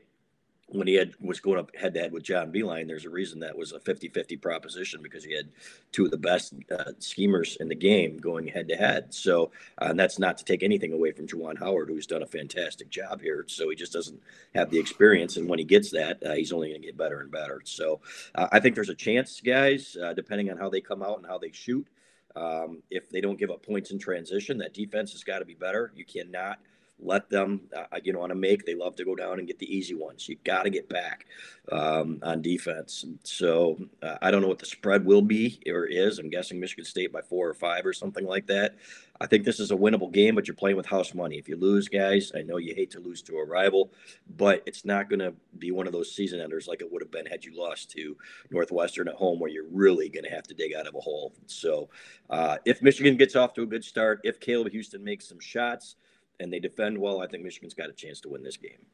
when 0.71 0.87
he 0.87 0.95
had 0.95 1.13
was 1.19 1.39
going 1.39 1.59
up 1.59 1.75
head 1.75 1.93
to 1.93 1.99
head 1.99 2.11
with 2.11 2.23
John 2.23 2.51
Beilein, 2.51 2.87
there's 2.87 3.05
a 3.05 3.09
reason 3.09 3.39
that 3.39 3.57
was 3.57 3.73
a 3.73 3.79
50-50 3.79 4.41
proposition 4.41 5.01
because 5.01 5.23
he 5.23 5.35
had 5.35 5.49
two 5.91 6.05
of 6.05 6.11
the 6.11 6.17
best 6.17 6.53
uh, 6.71 6.91
schemers 6.99 7.57
in 7.59 7.67
the 7.67 7.75
game 7.75 8.17
going 8.17 8.47
head 8.47 8.67
to 8.69 8.75
head. 8.75 9.13
So, 9.13 9.51
uh, 9.81 9.87
and 9.89 9.99
that's 9.99 10.19
not 10.19 10.37
to 10.37 10.45
take 10.45 10.63
anything 10.63 10.93
away 10.93 11.11
from 11.11 11.27
Juwan 11.27 11.59
Howard, 11.59 11.89
who's 11.89 12.07
done 12.07 12.23
a 12.23 12.27
fantastic 12.27 12.89
job 12.89 13.21
here. 13.21 13.45
So 13.47 13.69
he 13.69 13.75
just 13.75 13.93
doesn't 13.93 14.21
have 14.55 14.69
the 14.69 14.79
experience, 14.79 15.37
and 15.37 15.47
when 15.47 15.59
he 15.59 15.65
gets 15.65 15.91
that, 15.91 16.23
uh, 16.25 16.33
he's 16.33 16.51
only 16.53 16.69
going 16.69 16.81
to 16.81 16.87
get 16.87 16.97
better 16.97 17.19
and 17.19 17.31
better. 17.31 17.61
So, 17.65 17.99
uh, 18.35 18.47
I 18.51 18.59
think 18.59 18.75
there's 18.75 18.89
a 18.89 18.95
chance, 18.95 19.41
guys, 19.41 19.97
uh, 20.01 20.13
depending 20.13 20.51
on 20.51 20.57
how 20.57 20.69
they 20.69 20.81
come 20.81 21.03
out 21.03 21.17
and 21.17 21.27
how 21.27 21.37
they 21.37 21.51
shoot. 21.51 21.87
Um, 22.33 22.81
if 22.89 23.09
they 23.09 23.19
don't 23.19 23.37
give 23.37 23.51
up 23.51 23.65
points 23.65 23.91
in 23.91 23.99
transition, 23.99 24.57
that 24.59 24.73
defense 24.73 25.11
has 25.11 25.23
got 25.23 25.39
to 25.39 25.45
be 25.45 25.53
better. 25.53 25.91
You 25.95 26.05
cannot 26.05 26.59
let 27.01 27.29
them, 27.29 27.61
uh, 27.75 27.97
you 28.03 28.13
know, 28.13 28.21
on 28.21 28.31
a 28.31 28.35
make. 28.35 28.65
They 28.65 28.75
love 28.75 28.95
to 28.97 29.05
go 29.05 29.15
down 29.15 29.39
and 29.39 29.47
get 29.47 29.59
the 29.59 29.75
easy 29.75 29.95
ones. 29.95 30.29
You 30.29 30.37
got 30.43 30.63
to 30.63 30.69
get 30.69 30.87
back 30.87 31.25
um, 31.71 32.19
on 32.23 32.41
defense. 32.41 33.05
So 33.23 33.77
uh, 34.01 34.17
I 34.21 34.31
don't 34.31 34.41
know 34.41 34.47
what 34.47 34.59
the 34.59 34.65
spread 34.65 35.05
will 35.05 35.21
be 35.21 35.61
or 35.67 35.85
is. 35.85 36.19
I'm 36.19 36.29
guessing 36.29 36.59
Michigan 36.59 36.85
State 36.85 37.11
by 37.11 37.21
four 37.21 37.49
or 37.49 37.53
five 37.53 37.85
or 37.85 37.93
something 37.93 38.25
like 38.25 38.47
that. 38.47 38.75
I 39.19 39.27
think 39.27 39.45
this 39.45 39.59
is 39.59 39.69
a 39.69 39.75
winnable 39.75 40.11
game, 40.11 40.33
but 40.33 40.47
you're 40.47 40.55
playing 40.55 40.77
with 40.77 40.87
house 40.87 41.13
money. 41.13 41.37
If 41.37 41.47
you 41.47 41.55
lose, 41.55 41.87
guys, 41.87 42.31
I 42.35 42.41
know 42.41 42.57
you 42.57 42.73
hate 42.73 42.89
to 42.91 42.99
lose 42.99 43.21
to 43.23 43.37
a 43.37 43.45
rival, 43.45 43.93
but 44.35 44.63
it's 44.65 44.83
not 44.83 45.09
going 45.09 45.19
to 45.19 45.33
be 45.59 45.69
one 45.69 45.85
of 45.85 45.93
those 45.93 46.15
season 46.15 46.39
enders 46.39 46.67
like 46.67 46.81
it 46.81 46.91
would 46.91 47.03
have 47.03 47.11
been 47.11 47.27
had 47.27 47.45
you 47.45 47.55
lost 47.55 47.91
to 47.91 48.17
Northwestern 48.49 49.07
at 49.07 49.13
home, 49.13 49.39
where 49.39 49.51
you're 49.51 49.69
really 49.69 50.09
going 50.09 50.23
to 50.23 50.31
have 50.31 50.47
to 50.47 50.55
dig 50.55 50.73
out 50.73 50.87
of 50.87 50.95
a 50.95 50.99
hole. 50.99 51.33
So 51.45 51.89
uh, 52.31 52.57
if 52.65 52.81
Michigan 52.81 53.15
gets 53.15 53.35
off 53.35 53.53
to 53.53 53.61
a 53.61 53.67
good 53.67 53.83
start, 53.83 54.21
if 54.23 54.39
Caleb 54.39 54.73
Houstan 54.73 55.01
makes 55.01 55.29
some 55.29 55.39
shots 55.39 55.97
and 56.41 56.51
they 56.51 56.59
defend 56.59 56.97
well, 56.97 57.21
I 57.21 57.27
think 57.27 57.43
Michigan's 57.43 57.73
got 57.73 57.89
a 57.89 57.93
chance 57.93 58.19
to 58.21 58.29
win 58.29 58.43
this 58.43 58.57
game. 58.57 58.85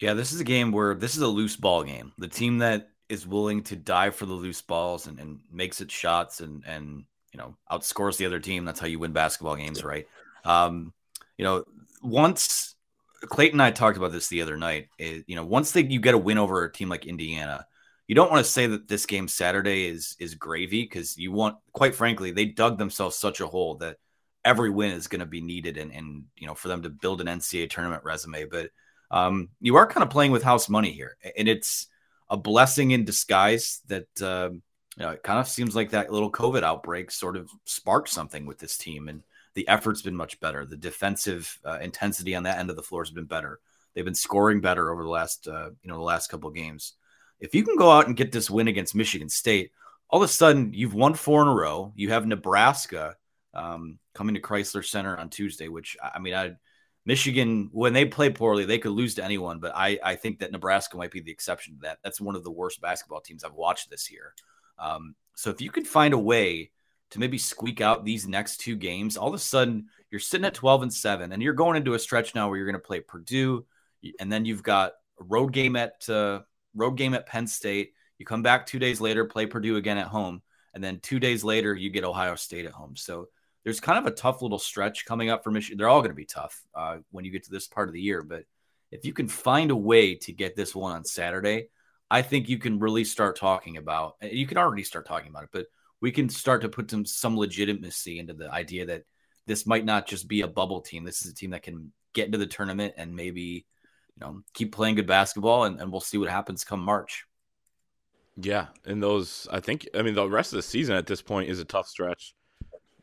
Yeah, 0.00 0.14
this 0.14 0.32
is 0.32 0.40
a 0.40 0.44
game 0.44 0.72
where 0.72 0.94
this 0.94 1.16
is 1.16 1.22
a 1.22 1.28
loose 1.28 1.56
ball 1.56 1.84
game. 1.84 2.12
The 2.18 2.28
team 2.28 2.58
that 2.58 2.88
is 3.08 3.26
willing 3.26 3.62
to 3.64 3.76
dive 3.76 4.16
for 4.16 4.26
the 4.26 4.32
loose 4.32 4.62
balls 4.62 5.06
and, 5.06 5.18
and 5.20 5.40
makes 5.52 5.80
its 5.80 5.92
shots 5.92 6.40
and 6.40 6.64
and 6.66 7.04
you 7.32 7.38
know 7.38 7.56
outscores 7.70 8.16
the 8.16 8.26
other 8.26 8.40
team. 8.40 8.64
That's 8.64 8.80
how 8.80 8.86
you 8.86 8.98
win 8.98 9.12
basketball 9.12 9.56
games, 9.56 9.84
right? 9.84 10.06
Um, 10.44 10.92
you 11.36 11.44
know, 11.44 11.64
once 12.02 12.74
Clayton 13.26 13.60
and 13.60 13.62
I 13.62 13.70
talked 13.70 13.96
about 13.96 14.12
this 14.12 14.28
the 14.28 14.42
other 14.42 14.56
night. 14.56 14.88
It, 14.98 15.24
you 15.26 15.36
know, 15.36 15.44
once 15.44 15.72
they, 15.72 15.82
you 15.82 16.00
get 16.00 16.14
a 16.14 16.18
win 16.18 16.38
over 16.38 16.64
a 16.64 16.72
team 16.72 16.88
like 16.88 17.06
Indiana, 17.06 17.66
you 18.06 18.14
don't 18.14 18.30
want 18.30 18.44
to 18.44 18.50
say 18.50 18.66
that 18.66 18.88
this 18.88 19.06
game 19.06 19.28
Saturday 19.28 19.86
is 19.86 20.16
is 20.18 20.34
gravy 20.34 20.82
because 20.82 21.16
you 21.16 21.32
want, 21.32 21.56
quite 21.72 21.94
frankly, 21.94 22.30
they 22.30 22.44
dug 22.44 22.78
themselves 22.78 23.16
such 23.16 23.40
a 23.40 23.46
hole 23.46 23.76
that 23.76 23.96
every 24.44 24.70
win 24.70 24.92
is 24.92 25.08
going 25.08 25.20
to 25.20 25.26
be 25.26 25.40
needed 25.40 25.78
and 25.78 25.92
and 25.92 26.24
you 26.36 26.46
know 26.46 26.54
for 26.54 26.68
them 26.68 26.82
to 26.82 26.90
build 26.90 27.20
an 27.20 27.26
NCAA 27.26 27.70
tournament 27.70 28.04
resume. 28.04 28.44
But 28.44 28.70
um, 29.10 29.48
you 29.60 29.76
are 29.76 29.86
kind 29.86 30.02
of 30.02 30.10
playing 30.10 30.32
with 30.32 30.42
house 30.42 30.68
money 30.68 30.90
here, 30.90 31.16
and 31.36 31.48
it's 31.48 31.88
a 32.28 32.36
blessing 32.36 32.90
in 32.92 33.04
disguise 33.04 33.80
that 33.88 34.06
uh, 34.22 34.50
you 34.52 34.60
know 34.98 35.10
it 35.10 35.22
kind 35.22 35.38
of 35.38 35.48
seems 35.48 35.74
like 35.74 35.90
that 35.90 36.12
little 36.12 36.32
COVID 36.32 36.62
outbreak 36.62 37.10
sort 37.10 37.36
of 37.36 37.50
sparked 37.64 38.08
something 38.08 38.46
with 38.46 38.58
this 38.58 38.76
team, 38.76 39.08
and 39.08 39.22
the 39.54 39.68
effort's 39.68 40.02
been 40.02 40.16
much 40.16 40.40
better. 40.40 40.66
The 40.66 40.76
defensive 40.76 41.58
uh, 41.64 41.78
intensity 41.80 42.34
on 42.34 42.42
that 42.44 42.58
end 42.58 42.70
of 42.70 42.76
the 42.76 42.82
floor 42.82 43.02
has 43.02 43.10
been 43.10 43.24
better. 43.24 43.60
They've 43.94 44.04
been 44.04 44.14
scoring 44.14 44.60
better 44.60 44.90
over 44.90 45.02
the 45.02 45.08
last 45.08 45.48
uh, 45.48 45.70
you 45.82 45.90
know 45.90 45.96
the 45.96 46.02
last 46.02 46.28
couple 46.28 46.50
games. 46.50 46.94
If 47.40 47.54
you 47.54 47.64
can 47.64 47.76
go 47.76 47.90
out 47.90 48.06
and 48.06 48.16
get 48.16 48.32
this 48.32 48.50
win 48.50 48.68
against 48.68 48.94
Michigan 48.94 49.28
State, 49.28 49.72
all 50.08 50.22
of 50.22 50.28
a 50.28 50.32
sudden 50.32 50.72
you've 50.72 50.94
won 50.94 51.14
four 51.14 51.42
in 51.42 51.48
a 51.48 51.54
row. 51.54 51.92
You 51.94 52.10
have 52.10 52.26
Nebraska 52.26 53.16
um, 53.54 53.98
coming 54.14 54.34
to 54.34 54.40
Crisler 54.40 54.84
Center 54.84 55.16
on 55.16 55.30
Tuesday, 55.30 55.68
which 55.68 55.96
I 56.02 56.18
mean, 56.18 56.34
I 56.34 56.52
Michigan 57.06 57.68
when 57.72 57.92
they 57.92 58.04
play 58.06 58.30
poorly, 58.30 58.64
they 58.64 58.78
could 58.78 58.92
lose 58.92 59.14
to 59.16 59.24
anyone, 59.24 59.60
but 59.60 59.72
I 59.74 59.98
I 60.02 60.16
think 60.16 60.38
that 60.38 60.52
Nebraska 60.52 60.96
might 60.96 61.10
be 61.10 61.20
the 61.20 61.32
exception 61.32 61.74
to 61.74 61.80
that. 61.82 61.98
That's 62.02 62.20
one 62.20 62.36
of 62.36 62.44
the 62.44 62.50
worst 62.50 62.80
basketball 62.80 63.20
teams 63.20 63.44
I've 63.44 63.54
watched 63.54 63.90
this 63.90 64.10
year. 64.10 64.34
Um, 64.78 65.14
so 65.34 65.50
if 65.50 65.60
you 65.60 65.70
could 65.70 65.86
find 65.86 66.14
a 66.14 66.18
way 66.18 66.70
to 67.10 67.18
maybe 67.18 67.38
squeak 67.38 67.80
out 67.80 68.04
these 68.04 68.26
next 68.26 68.58
two 68.58 68.76
games, 68.76 69.16
all 69.16 69.28
of 69.28 69.34
a 69.34 69.38
sudden 69.38 69.86
you're 70.10 70.20
sitting 70.20 70.46
at 70.46 70.54
12 70.54 70.82
and 70.84 70.92
7 70.92 71.32
and 71.32 71.42
you're 71.42 71.52
going 71.52 71.76
into 71.76 71.94
a 71.94 71.98
stretch 71.98 72.34
now 72.34 72.48
where 72.48 72.56
you're 72.56 72.66
going 72.66 72.80
to 72.80 72.86
play 72.86 73.00
Purdue 73.00 73.66
and 74.18 74.32
then 74.32 74.44
you've 74.44 74.62
got 74.62 74.92
a 75.20 75.24
road 75.24 75.52
game 75.52 75.76
at 75.76 76.08
uh, 76.08 76.40
road 76.74 76.92
game 76.92 77.14
at 77.14 77.26
Penn 77.26 77.46
State. 77.46 77.92
You 78.18 78.26
come 78.26 78.42
back 78.42 78.66
2 78.66 78.78
days 78.78 79.00
later, 79.00 79.24
play 79.24 79.46
Purdue 79.46 79.76
again 79.76 79.98
at 79.98 80.06
home, 80.06 80.42
and 80.72 80.82
then 80.82 81.00
2 81.00 81.20
days 81.20 81.44
later 81.44 81.74
you 81.74 81.90
get 81.90 82.04
Ohio 82.04 82.34
State 82.34 82.66
at 82.66 82.72
home. 82.72 82.96
So 82.96 83.28
there's 83.64 83.80
kind 83.80 83.98
of 83.98 84.06
a 84.06 84.14
tough 84.14 84.42
little 84.42 84.58
stretch 84.58 85.06
coming 85.06 85.30
up 85.30 85.42
for 85.42 85.50
Michigan. 85.50 85.78
They're 85.78 85.88
all 85.88 86.00
going 86.00 86.10
to 86.10 86.14
be 86.14 86.26
tough 86.26 86.62
uh, 86.74 86.98
when 87.10 87.24
you 87.24 87.30
get 87.30 87.44
to 87.44 87.50
this 87.50 87.66
part 87.66 87.88
of 87.88 87.94
the 87.94 88.00
year, 88.00 88.22
but 88.22 88.44
if 88.94 89.04
you 89.04 89.12
can 89.12 89.26
find 89.26 89.70
a 89.70 89.76
way 89.76 90.14
to 90.14 90.32
get 90.32 90.54
this 90.54 90.74
one 90.74 90.92
on 90.92 91.04
Saturday, 91.04 91.68
I 92.10 92.22
think 92.22 92.48
you 92.48 92.58
can 92.58 92.78
really 92.78 93.04
start 93.04 93.36
talking 93.36 93.76
about. 93.76 94.14
You 94.22 94.46
can 94.46 94.56
already 94.56 94.84
start 94.84 95.06
talking 95.06 95.30
about 95.30 95.44
it, 95.44 95.48
but 95.52 95.66
we 96.00 96.12
can 96.12 96.28
start 96.28 96.62
to 96.62 96.68
put 96.68 96.90
some 96.90 97.04
some 97.04 97.36
legitimacy 97.36 98.20
into 98.20 98.34
the 98.34 98.48
idea 98.52 98.86
that 98.86 99.02
this 99.46 99.66
might 99.66 99.84
not 99.84 100.06
just 100.06 100.28
be 100.28 100.42
a 100.42 100.48
bubble 100.48 100.80
team. 100.80 101.02
This 101.02 101.24
is 101.24 101.32
a 101.32 101.34
team 101.34 101.50
that 101.50 101.62
can 101.62 101.92
get 102.12 102.26
into 102.26 102.38
the 102.38 102.46
tournament 102.46 102.94
and 102.96 103.16
maybe 103.16 103.66
you 104.14 104.20
know 104.20 104.42
keep 104.52 104.72
playing 104.72 104.94
good 104.94 105.08
basketball, 105.08 105.64
and, 105.64 105.80
and 105.80 105.90
we'll 105.90 106.00
see 106.00 106.18
what 106.18 106.28
happens 106.28 106.62
come 106.62 106.80
March. 106.80 107.24
Yeah, 108.36 108.66
and 108.84 109.02
those 109.02 109.48
I 109.50 109.58
think 109.58 109.88
I 109.92 110.02
mean 110.02 110.14
the 110.14 110.28
rest 110.28 110.52
of 110.52 110.58
the 110.58 110.62
season 110.62 110.94
at 110.94 111.06
this 111.06 111.22
point 111.22 111.48
is 111.50 111.58
a 111.58 111.64
tough 111.64 111.88
stretch 111.88 112.34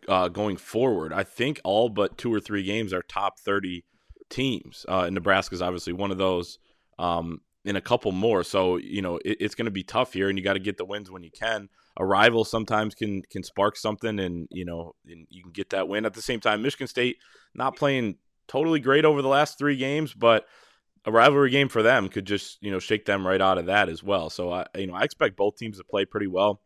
uh, 0.08 0.28
going 0.28 0.58
forward. 0.58 1.14
I 1.14 1.24
think 1.24 1.62
all 1.64 1.90
but 1.90 2.18
two 2.18 2.34
or 2.34 2.40
three 2.40 2.64
games 2.64 2.94
are 2.94 3.02
top 3.02 3.40
30 3.40 3.84
teams. 4.30 4.86
Uh, 4.88 5.04
and 5.06 5.14
Nebraska 5.14 5.56
is 5.56 5.62
obviously 5.62 5.94
one 5.94 6.12
of 6.12 6.18
those, 6.18 6.60
um, 6.98 7.42
a 7.66 7.82
couple 7.82 8.12
more. 8.12 8.44
So, 8.44 8.78
you 8.78 9.02
know, 9.02 9.18
it, 9.18 9.38
it's 9.40 9.56
going 9.56 9.66
to 9.66 9.72
be 9.72 9.84
tough 9.84 10.14
here, 10.14 10.30
and 10.30 10.38
you 10.38 10.44
got 10.44 10.54
to 10.54 10.60
get 10.60 10.78
the 10.78 10.86
wins 10.86 11.12
when 11.12 11.24
you 11.24 11.32
can. 11.32 11.70
A 11.98 12.06
rival 12.06 12.46
sometimes 12.46 12.96
can 12.96 13.22
can 13.24 13.44
spark 13.44 13.76
something, 13.76 14.20
and, 14.20 14.48
you 14.50 14.66
know, 14.66 14.96
and 15.06 15.28
you 15.30 15.44
can 15.44 15.52
get 15.52 15.72
that 15.72 15.88
win. 15.88 16.06
At 16.06 16.14
the 16.14 16.22
same 16.22 16.40
time, 16.40 16.62
Michigan 16.62 16.88
State 16.88 17.18
not 17.54 17.76
playing 17.76 18.16
totally 18.48 18.80
great 18.80 19.06
over 19.06 19.22
the 19.22 19.28
last 19.28 19.58
three 19.58 19.76
games, 19.76 20.14
but 20.14 20.48
a 21.06 21.12
rivalry 21.12 21.50
game 21.50 21.68
for 21.68 21.84
them 21.84 22.10
could 22.10 22.26
just, 22.26 22.58
you 22.62 22.72
know, 22.72 22.80
shake 22.80 23.06
them 23.06 23.28
right 23.28 23.42
out 23.42 23.58
of 23.58 23.66
that 23.66 23.90
as 23.90 24.04
well. 24.04 24.30
So, 24.30 24.52
I, 24.52 24.66
you 24.76 24.88
know, 24.88 24.94
I 24.94 25.04
expect 25.04 25.36
both 25.36 25.58
teams 25.58 25.78
to 25.78 25.84
play 25.84 26.06
pretty 26.06 26.28
well. 26.28 26.62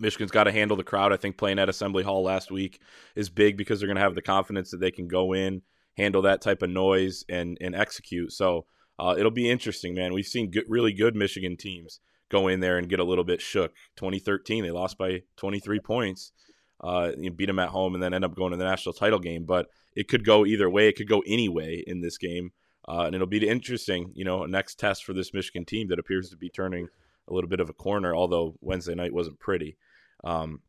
Michigan's 0.00 0.30
got 0.30 0.44
to 0.44 0.52
handle 0.52 0.76
the 0.76 0.84
crowd. 0.84 1.12
I 1.12 1.16
think 1.16 1.36
playing 1.36 1.58
at 1.58 1.68
Assembly 1.68 2.04
Hall 2.04 2.22
last 2.22 2.50
week 2.50 2.80
is 3.14 3.28
big 3.28 3.56
because 3.56 3.80
they're 3.80 3.88
going 3.88 3.96
to 3.96 4.02
have 4.02 4.14
the 4.14 4.22
confidence 4.22 4.70
that 4.70 4.80
they 4.80 4.90
can 4.90 5.08
go 5.08 5.32
in, 5.32 5.62
handle 5.96 6.22
that 6.22 6.40
type 6.40 6.62
of 6.62 6.70
noise, 6.70 7.24
and 7.28 7.56
and 7.60 7.74
execute. 7.74 8.32
So 8.32 8.66
uh, 8.98 9.14
it'll 9.18 9.30
be 9.30 9.50
interesting, 9.50 9.94
man. 9.94 10.12
We've 10.12 10.26
seen 10.26 10.50
good, 10.50 10.64
really 10.68 10.92
good 10.92 11.14
Michigan 11.14 11.56
teams 11.56 12.00
go 12.28 12.48
in 12.48 12.60
there 12.60 12.78
and 12.78 12.88
get 12.88 13.00
a 13.00 13.04
little 13.04 13.24
bit 13.24 13.40
shook. 13.40 13.72
2013, 13.96 14.64
they 14.64 14.70
lost 14.70 14.98
by 14.98 15.22
23 15.36 15.80
points. 15.80 16.32
Uh, 16.80 17.12
you 17.18 17.30
beat 17.30 17.46
them 17.46 17.58
at 17.58 17.70
home 17.70 17.94
and 17.94 18.02
then 18.02 18.12
end 18.12 18.24
up 18.24 18.34
going 18.34 18.50
to 18.50 18.56
the 18.56 18.64
national 18.64 18.92
title 18.92 19.18
game. 19.18 19.44
But 19.44 19.68
it 19.94 20.08
could 20.08 20.24
go 20.24 20.44
either 20.44 20.68
way. 20.68 20.88
It 20.88 20.96
could 20.96 21.08
go 21.08 21.22
any 21.26 21.48
way 21.48 21.82
in 21.86 22.00
this 22.00 22.18
game, 22.18 22.52
uh, 22.88 23.04
and 23.06 23.14
it'll 23.14 23.26
be 23.26 23.46
interesting. 23.46 24.12
You 24.14 24.24
know, 24.24 24.44
a 24.44 24.48
next 24.48 24.78
test 24.78 25.04
for 25.04 25.12
this 25.12 25.32
Michigan 25.32 25.64
team 25.64 25.88
that 25.88 25.98
appears 25.98 26.30
to 26.30 26.36
be 26.36 26.50
turning 26.50 26.88
a 27.28 27.34
little 27.34 27.48
bit 27.48 27.60
of 27.60 27.70
a 27.70 27.74
corner. 27.74 28.14
Although 28.14 28.56
Wednesday 28.60 28.94
night 28.94 29.14
wasn't 29.14 29.40
pretty. 29.40 29.76
Um, 30.26 30.60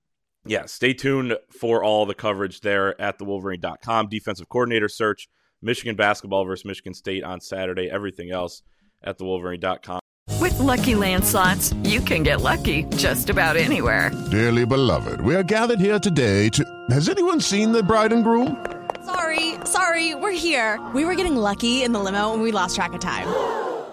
yeah, 0.45 0.65
stay 0.65 0.93
tuned 0.93 1.35
for 1.49 1.83
all 1.83 2.05
the 2.05 2.13
coverage 2.13 2.61
there 2.61 2.99
at 3.01 3.19
thewolverine.com. 3.19 4.07
Defensive 4.07 4.47
coordinator 4.47 4.87
search, 4.87 5.27
Michigan 5.61 5.95
basketball 5.95 6.45
versus 6.45 6.63
Michigan 6.63 6.93
State 6.93 7.23
on 7.23 7.41
Saturday. 7.41 7.89
Everything 7.89 8.31
else 8.31 8.61
at 9.03 9.17
thewolverine.com. 9.17 9.99
With 10.39 10.57
lucky 10.59 10.93
landslots, 10.93 11.73
you 11.87 11.99
can 11.99 12.23
get 12.23 12.41
lucky 12.41 12.83
just 12.95 13.29
about 13.29 13.57
anywhere. 13.57 14.11
Dearly 14.31 14.65
beloved, 14.65 15.21
we 15.21 15.35
are 15.35 15.43
gathered 15.43 15.79
here 15.79 15.99
today 15.99 16.49
to. 16.49 16.63
Has 16.89 17.09
anyone 17.09 17.41
seen 17.41 17.71
the 17.71 17.83
bride 17.83 18.13
and 18.13 18.23
groom? 18.23 18.65
Sorry, 19.05 19.55
sorry, 19.65 20.15
we're 20.15 20.31
here. 20.31 20.85
We 20.93 21.03
were 21.03 21.15
getting 21.15 21.35
lucky 21.35 21.83
in 21.83 21.93
the 21.93 21.99
limo 21.99 22.33
and 22.33 22.43
we 22.43 22.51
lost 22.51 22.75
track 22.75 22.93
of 22.93 22.99
time. 22.99 23.27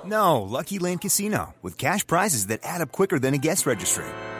No, 0.05 0.43
Lucky 0.43 0.79
Land 0.79 1.01
Casino, 1.01 1.55
with 1.63 1.79
cash 1.79 2.07
prizes 2.07 2.49
that 2.49 2.61
add 2.63 2.83
up 2.83 2.93
quicker 2.93 3.19
than 3.19 3.33
a 3.33 3.39
guest 3.39 3.65
registry 3.65 4.05